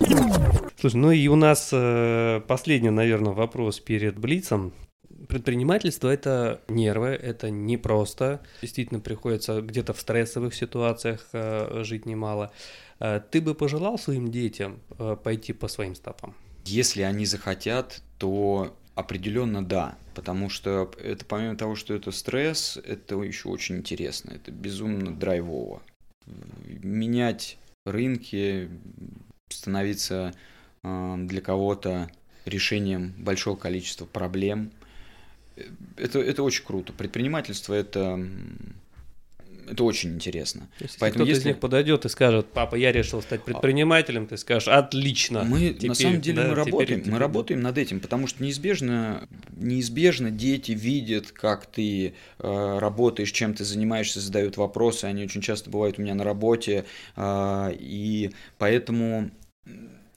Слушай, 0.79 0.95
ну 0.95 1.11
и 1.11 1.27
у 1.27 1.35
нас 1.35 1.69
э, 1.71 2.41
последний, 2.47 2.89
наверное, 2.89 3.33
вопрос 3.33 3.79
перед 3.79 4.17
Блицем. 4.17 4.73
Предпринимательство– 5.31 6.09
это 6.09 6.59
нервы, 6.67 7.07
это 7.07 7.49
непросто. 7.49 8.41
Действительно, 8.61 8.99
приходится 8.99 9.61
где-то 9.61 9.93
в 9.93 10.01
стрессовых 10.01 10.53
ситуациях 10.53 11.25
э, 11.31 11.83
жить 11.85 12.05
немало. 12.05 12.51
Э, 12.99 13.21
ты 13.31 13.39
бы 13.39 13.55
пожелал 13.55 13.97
своим 13.97 14.29
детям 14.29 14.81
э, 14.99 15.15
пойти 15.23 15.53
по 15.53 15.69
своим 15.69 15.95
стопам? 15.95 16.35
Если 16.65 17.01
они 17.01 17.25
захотят, 17.25 18.01
то 18.17 18.75
определенно 18.93 19.65
да, 19.65 19.95
потому 20.15 20.49
что 20.49 20.91
это 21.01 21.23
помимо 21.23 21.55
того, 21.55 21.75
что 21.75 21.93
это 21.93 22.11
стресс, 22.11 22.77
это 22.83 23.15
еще 23.21 23.47
очень 23.47 23.77
интересно, 23.77 24.31
это 24.31 24.51
безумно 24.51 25.15
драйвово. 25.15 25.81
Менять 26.83 27.57
рынки, 27.85 28.69
становиться 29.47 30.33
для 30.83 31.39
кого-то 31.39 32.11
решением 32.45 33.13
большого 33.17 33.55
количества 33.55 34.05
проблем, 34.05 34.71
это, 35.97 36.19
это 36.19 36.43
очень 36.43 36.65
круто. 36.65 36.93
Предпринимательство 36.93 37.73
это, 37.73 38.19
это 39.69 39.83
очень 39.83 40.13
интересно. 40.15 40.69
То 40.77 40.85
есть, 40.85 40.97
Поэтому 40.99 41.25
если 41.25 41.31
кто-то 41.31 41.31
из 41.31 41.37
если- 41.37 41.47
них 41.49 41.59
подойдет 41.59 42.05
и 42.05 42.09
скажет, 42.09 42.47
папа, 42.53 42.75
я 42.75 42.91
решил 42.91 43.21
стать 43.21 43.43
предпринимателем, 43.43 44.27
ты 44.27 44.37
скажешь, 44.37 44.67
отлично. 44.67 45.43
Мы 45.43 45.69
теперь, 45.69 45.89
на 45.89 45.95
самом 45.95 46.21
деле 46.21 46.41
да, 46.41 46.49
мы 46.49 46.55
работаем, 46.55 46.99
теперь 46.99 47.11
мы 47.11 47.19
да». 47.19 47.25
работаем 47.25 47.61
над 47.61 47.77
этим, 47.77 47.99
потому 47.99 48.27
что 48.27 48.43
неизбежно, 48.43 49.27
неизбежно 49.55 50.31
дети 50.31 50.71
видят, 50.73 51.31
как 51.31 51.65
ты 51.65 52.13
э, 52.39 52.77
работаешь, 52.79 53.31
чем 53.31 53.53
ты 53.53 53.63
занимаешься, 53.63 54.19
задают 54.19 54.57
вопросы, 54.57 55.05
они 55.05 55.23
очень 55.23 55.41
часто 55.41 55.69
бывают 55.69 55.99
у 55.99 56.01
меня 56.01 56.15
на 56.15 56.23
работе, 56.23 56.85
э, 57.15 57.73
и 57.79 58.31
поэтому 58.57 59.31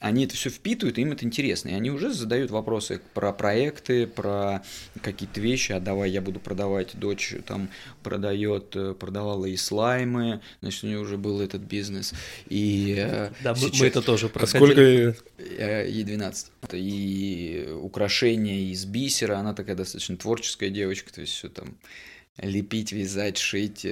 они 0.05 0.25
это 0.25 0.35
все 0.35 0.51
впитывают, 0.51 0.99
и 0.99 1.01
им 1.01 1.13
это 1.13 1.25
интересно, 1.25 1.69
и 1.69 1.73
они 1.73 1.89
уже 1.89 2.13
задают 2.13 2.51
вопросы 2.51 3.01
про 3.15 3.33
проекты, 3.33 4.05
про 4.05 4.61
какие-то 5.01 5.41
вещи, 5.41 5.71
а 5.71 5.79
давай 5.79 6.11
я 6.11 6.21
буду 6.21 6.39
продавать, 6.39 6.91
дочь 6.93 7.33
там 7.47 7.69
продает, 8.03 8.75
э, 8.75 8.93
продавала 8.93 9.47
и 9.47 9.55
слаймы, 9.57 10.41
значит, 10.61 10.83
у 10.83 10.87
нее 10.87 10.99
уже 10.99 11.17
был 11.17 11.41
этот 11.41 11.61
бизнес, 11.63 12.13
и 12.47 12.93
э, 12.99 13.31
Да, 13.43 13.55
мы, 13.55 13.61
мы 13.61 13.67
сейчас- 13.69 13.81
это 13.87 14.01
тоже 14.03 14.27
А 14.27 14.29
проходили. 14.29 14.57
сколько... 14.59 14.81
ей- 14.81 15.13
Э, 15.57 15.89
Ей 15.89 16.03
12. 16.03 16.51
Это 16.61 16.77
И 16.77 17.67
украшения 17.81 18.71
из 18.71 18.85
бисера. 18.85 19.37
Она 19.37 19.53
такая 19.53 19.75
достаточно 19.75 20.17
творческая 20.17 20.69
девочка, 20.69 21.11
то 21.13 21.21
есть 21.21 21.33
все 21.33 21.49
там 21.49 21.75
лепить, 22.37 22.91
вязать, 22.91 23.37
шить, 23.37 23.85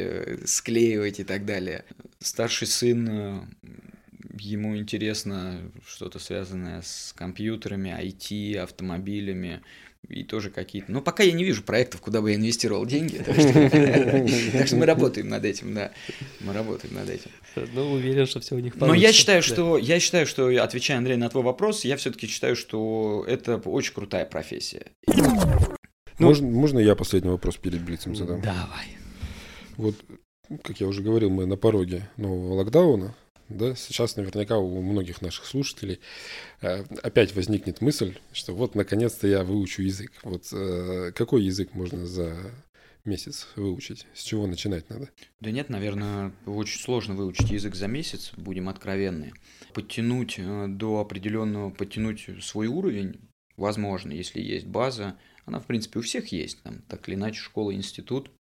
склеивать 0.45 1.19
и 1.19 1.23
так 1.23 1.45
далее. 1.45 1.85
Старший 2.19 2.67
сын, 2.67 3.47
ему 4.37 4.77
интересно 4.77 5.71
что-то 5.87 6.19
связанное 6.19 6.81
с 6.81 7.13
компьютерами, 7.17 7.89
IT, 7.89 8.57
автомобилями 8.57 9.61
и 10.07 10.23
тоже 10.23 10.49
какие-то... 10.49 10.91
Но 10.91 11.01
пока 11.01 11.23
я 11.23 11.31
не 11.31 11.43
вижу 11.43 11.63
проектов, 11.63 12.01
куда 12.01 12.21
бы 12.21 12.31
я 12.31 12.35
инвестировал 12.35 12.85
деньги, 12.85 13.17
так 14.51 14.67
что 14.67 14.75
мы 14.75 14.85
работаем 14.85 15.29
над 15.29 15.45
этим, 15.45 15.73
да. 15.73 15.91
Мы 16.41 16.53
работаем 16.53 16.93
над 16.93 17.09
этим. 17.09 17.31
Ну, 17.73 17.93
уверен, 17.93 18.25
что 18.25 18.39
все 18.39 18.55
у 18.55 18.59
них 18.59 18.75
Но 18.75 18.81
получится. 18.81 19.07
я 19.07 19.13
считаю, 19.13 19.41
что 19.41 19.77
я 19.77 19.99
считаю, 19.99 20.25
что 20.25 20.47
отвечая 20.63 20.97
Андрей 20.97 21.15
на 21.15 21.29
твой 21.29 21.43
вопрос, 21.43 21.85
я 21.85 21.95
все-таки 21.97 22.27
считаю, 22.27 22.55
что 22.55 23.23
это 23.27 23.57
очень 23.57 23.93
крутая 23.93 24.25
профессия. 24.25 24.87
Ну- 26.19 26.27
можно, 26.27 26.47
можно 26.47 26.79
я 26.79 26.95
последний 26.95 27.29
вопрос 27.29 27.57
перед 27.57 27.81
Блицем 27.81 28.15
задам? 28.15 28.41
Давай. 28.41 28.97
Вот, 29.77 29.95
как 30.63 30.79
я 30.79 30.87
уже 30.87 31.01
говорил, 31.01 31.29
мы 31.29 31.45
на 31.45 31.57
пороге 31.57 32.09
нового 32.17 32.55
локдауна. 32.55 33.15
Да, 33.49 33.75
сейчас 33.75 34.15
наверняка 34.15 34.57
у 34.57 34.81
многих 34.81 35.21
наших 35.21 35.45
слушателей 35.45 35.99
э, 36.61 36.83
опять 37.01 37.35
возникнет 37.35 37.81
мысль, 37.81 38.17
что 38.31 38.53
вот 38.53 38.75
наконец-то 38.75 39.27
я 39.27 39.43
выучу 39.43 39.81
язык. 39.81 40.11
Вот 40.23 40.47
э, 40.51 41.11
какой 41.13 41.43
язык 41.43 41.73
можно 41.73 42.05
за 42.05 42.35
месяц 43.05 43.47
выучить? 43.55 44.07
С 44.13 44.23
чего 44.23 44.47
начинать 44.47 44.89
надо? 44.89 45.09
Да 45.41 45.51
нет, 45.51 45.69
наверное, 45.69 46.31
очень 46.45 46.79
сложно 46.79 47.15
выучить 47.15 47.51
язык 47.51 47.75
за 47.75 47.87
месяц, 47.87 48.31
будем 48.37 48.69
откровенны. 48.69 49.33
Подтянуть 49.73 50.35
э, 50.37 50.67
до 50.67 50.99
определенного, 50.99 51.69
подтянуть 51.69 52.29
свой 52.41 52.67
уровень 52.67 53.19
возможно, 53.57 54.11
если 54.11 54.41
есть 54.41 54.65
база. 54.65 55.17
Она, 55.45 55.59
в 55.59 55.65
принципе, 55.65 55.99
у 55.99 56.01
всех 56.01 56.31
есть, 56.31 56.61
там, 56.63 56.81
так 56.87 57.07
или 57.07 57.15
иначе, 57.15 57.39
школа, 57.39 57.73
институт 57.73 58.31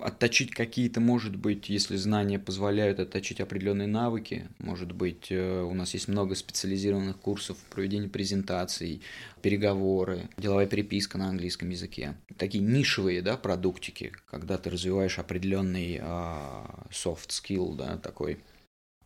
отточить 0.00 0.50
какие-то, 0.50 1.00
может 1.00 1.36
быть, 1.36 1.68
если 1.68 1.96
знания 1.96 2.38
позволяют 2.38 3.00
отточить 3.00 3.40
определенные 3.40 3.86
навыки, 3.86 4.48
может 4.58 4.92
быть, 4.92 5.26
э, 5.30 5.62
у 5.62 5.74
нас 5.74 5.92
есть 5.94 6.08
много 6.08 6.34
специализированных 6.34 7.18
курсов 7.18 7.58
проведения 7.70 8.08
презентаций, 8.08 9.02
переговоры, 9.42 10.30
деловая 10.38 10.66
переписка 10.66 11.18
на 11.18 11.28
английском 11.28 11.68
языке. 11.68 12.16
Такие 12.38 12.64
нишевые, 12.64 13.20
да, 13.22 13.36
продуктики, 13.36 14.12
когда 14.30 14.56
ты 14.56 14.70
развиваешь 14.70 15.18
определенный 15.18 15.98
а, 16.00 16.86
soft 16.90 17.28
skill, 17.28 17.76
да, 17.76 17.98
такой 17.98 18.38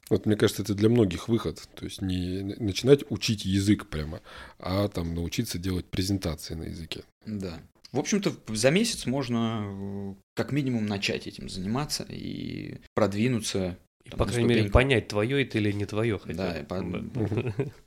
вот 0.09 0.25
мне 0.25 0.37
кажется, 0.37 0.63
это 0.63 0.75
для 0.75 0.89
многих 0.89 1.29
выход. 1.29 1.69
То 1.75 1.85
есть 1.85 2.01
не 2.01 2.55
начинать 2.61 3.05
учить 3.11 3.45
язык 3.45 3.89
прямо, 3.89 4.21
а 4.61 4.87
там 4.87 5.15
научиться 5.15 5.59
делать 5.59 5.87
презентации 5.87 6.55
на 6.55 6.65
языке. 6.65 7.03
Да. 7.25 7.61
В 7.97 7.99
общем-то, 7.99 8.31
за 8.49 8.71
месяц 8.71 9.07
можно 9.07 9.65
э, 9.65 10.15
как 10.35 10.53
минимум 10.53 10.85
начать 10.85 11.27
этим 11.27 11.49
заниматься 11.49 12.05
и 12.07 12.77
продвинуться. 12.93 13.79
И, 14.05 14.11
по 14.11 14.27
крайней 14.27 14.49
мере, 14.49 14.71
понять, 14.71 15.09
твое 15.09 15.43
это 15.43 15.57
или 15.57 15.73
не 15.73 15.87
твое. 15.87 16.19
Хотя. 16.19 16.63
Да, 16.69 16.85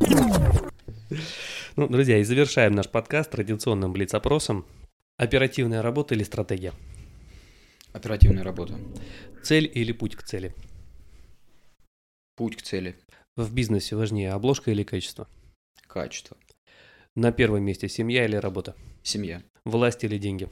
Ну, 1.76 1.88
друзья, 1.88 2.18
и 2.18 2.24
завершаем 2.24 2.74
наш 2.74 2.90
подкаст 2.90 3.30
традиционным 3.30 3.94
блиц-опросом. 3.94 4.66
Оперативная 5.18 5.84
работа 5.84 6.16
или 6.16 6.24
стратегия? 6.24 6.74
Оперативная 7.94 8.44
работа. 8.44 8.80
Цель 9.44 9.72
или 9.72 9.92
путь 9.92 10.16
к 10.16 10.24
цели? 10.24 10.56
Путь 12.36 12.56
к 12.56 12.64
цели. 12.64 12.96
В 13.36 13.54
бизнесе 13.54 13.96
важнее 13.96 14.32
обложка 14.32 14.72
или 14.72 14.82
качество? 14.82 15.28
Качество. 15.86 16.36
На 17.16 17.32
первом 17.32 17.62
месте 17.62 17.88
семья 17.88 18.26
или 18.26 18.38
работа? 18.38 18.76
Семья. 19.04 19.44
Власть 19.70 20.04
или 20.04 20.18
деньги? 20.18 20.50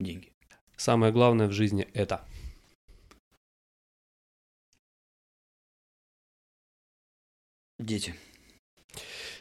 Деньги. 0.00 0.32
Самое 0.76 1.12
главное 1.12 1.48
в 1.48 1.52
жизни 1.52 1.86
это? 1.92 2.26
Дети. 7.78 8.14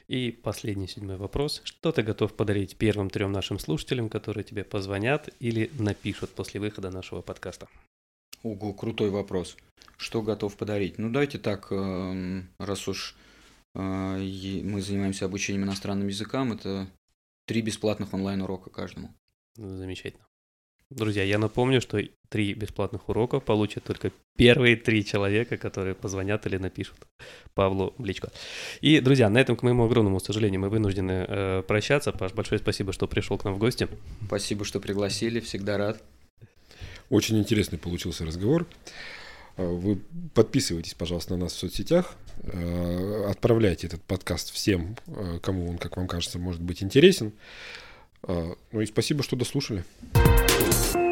И 0.10 0.32
последний 0.32 0.88
седьмой 0.88 1.16
вопрос. 1.16 1.62
Что 1.64 1.94
ты 1.94 2.04
готов 2.04 2.36
подарить 2.36 2.76
первым 2.76 3.10
трем 3.10 3.32
нашим 3.32 3.60
слушателям, 3.60 4.10
которые 4.10 4.44
тебе 4.44 4.66
позвонят 4.66 5.30
или 5.40 5.72
напишут 5.80 6.32
после 6.32 6.60
выхода 6.60 6.92
нашего 6.92 7.22
подкаста? 7.22 7.70
Ого, 8.44 8.74
крутой 8.74 9.10
вопрос. 9.10 9.56
Что 9.96 10.22
готов 10.22 10.58
подарить? 10.58 10.98
Ну, 10.98 11.10
давайте 11.10 11.38
так, 11.38 11.72
эм, 11.72 12.50
раз 12.60 12.90
уж 12.90 13.16
э, 13.76 13.80
мы 13.80 14.82
занимаемся 14.82 15.26
обучением 15.26 15.64
иностранным 15.64 16.08
языкам, 16.10 16.52
это 16.52 16.90
три 17.50 17.62
бесплатных 17.62 18.14
онлайн-урока 18.14 18.70
каждому. 18.70 19.10
Замечательно. 19.56 20.24
Друзья, 20.92 21.24
я 21.24 21.40
напомню, 21.40 21.82
что 21.82 22.00
три 22.30 22.54
бесплатных 22.54 23.10
урока 23.10 23.40
получат 23.40 23.84
только 23.86 24.12
первые 24.38 24.76
три 24.76 25.04
человека, 25.04 25.58
которые 25.58 25.96
позвонят 25.96 26.46
или 26.46 26.58
напишут 26.58 26.98
Павлу 27.56 27.96
в 27.98 28.06
личку. 28.06 28.28
И, 28.82 29.00
друзья, 29.00 29.30
на 29.32 29.40
этом, 29.40 29.56
к 29.56 29.64
моему 29.64 29.86
огромному 29.86 30.20
сожалению, 30.20 30.62
мы 30.62 30.70
вынуждены 30.70 31.26
э, 31.28 31.64
прощаться. 31.68 32.12
Паш, 32.12 32.34
большое 32.34 32.60
спасибо, 32.60 32.94
что 32.94 33.08
пришел 33.08 33.40
к 33.40 33.46
нам 33.46 33.56
в 33.56 33.58
гости. 33.58 33.88
Спасибо, 34.28 34.64
что 34.64 34.80
пригласили, 34.80 35.40
всегда 35.40 35.78
рад. 35.78 36.04
Очень 37.10 37.40
интересный 37.40 37.80
получился 37.80 38.28
разговор. 38.28 38.68
Э, 39.60 39.66
вы 39.68 40.00
подписывайтесь, 40.34 40.94
пожалуйста, 40.94 41.34
на 41.34 41.44
нас 41.44 41.54
в 41.54 41.58
соцсетях, 41.58 42.16
э, 42.44 43.26
отправляйте 43.30 43.88
этот 43.88 44.02
подкаст 44.04 44.54
всем, 44.54 44.96
э, 45.08 45.40
кому 45.42 45.70
он, 45.70 45.78
как 45.78 45.98
вам 45.98 46.08
кажется, 46.08 46.40
может 46.40 46.62
быть 46.62 46.82
интересен. 46.82 47.34
Ну 48.28 48.82
и 48.82 48.86
спасибо, 48.86 49.24
что 49.24 49.38
дослушали. 49.38 49.86
thank 50.14 50.96
you 50.96 51.09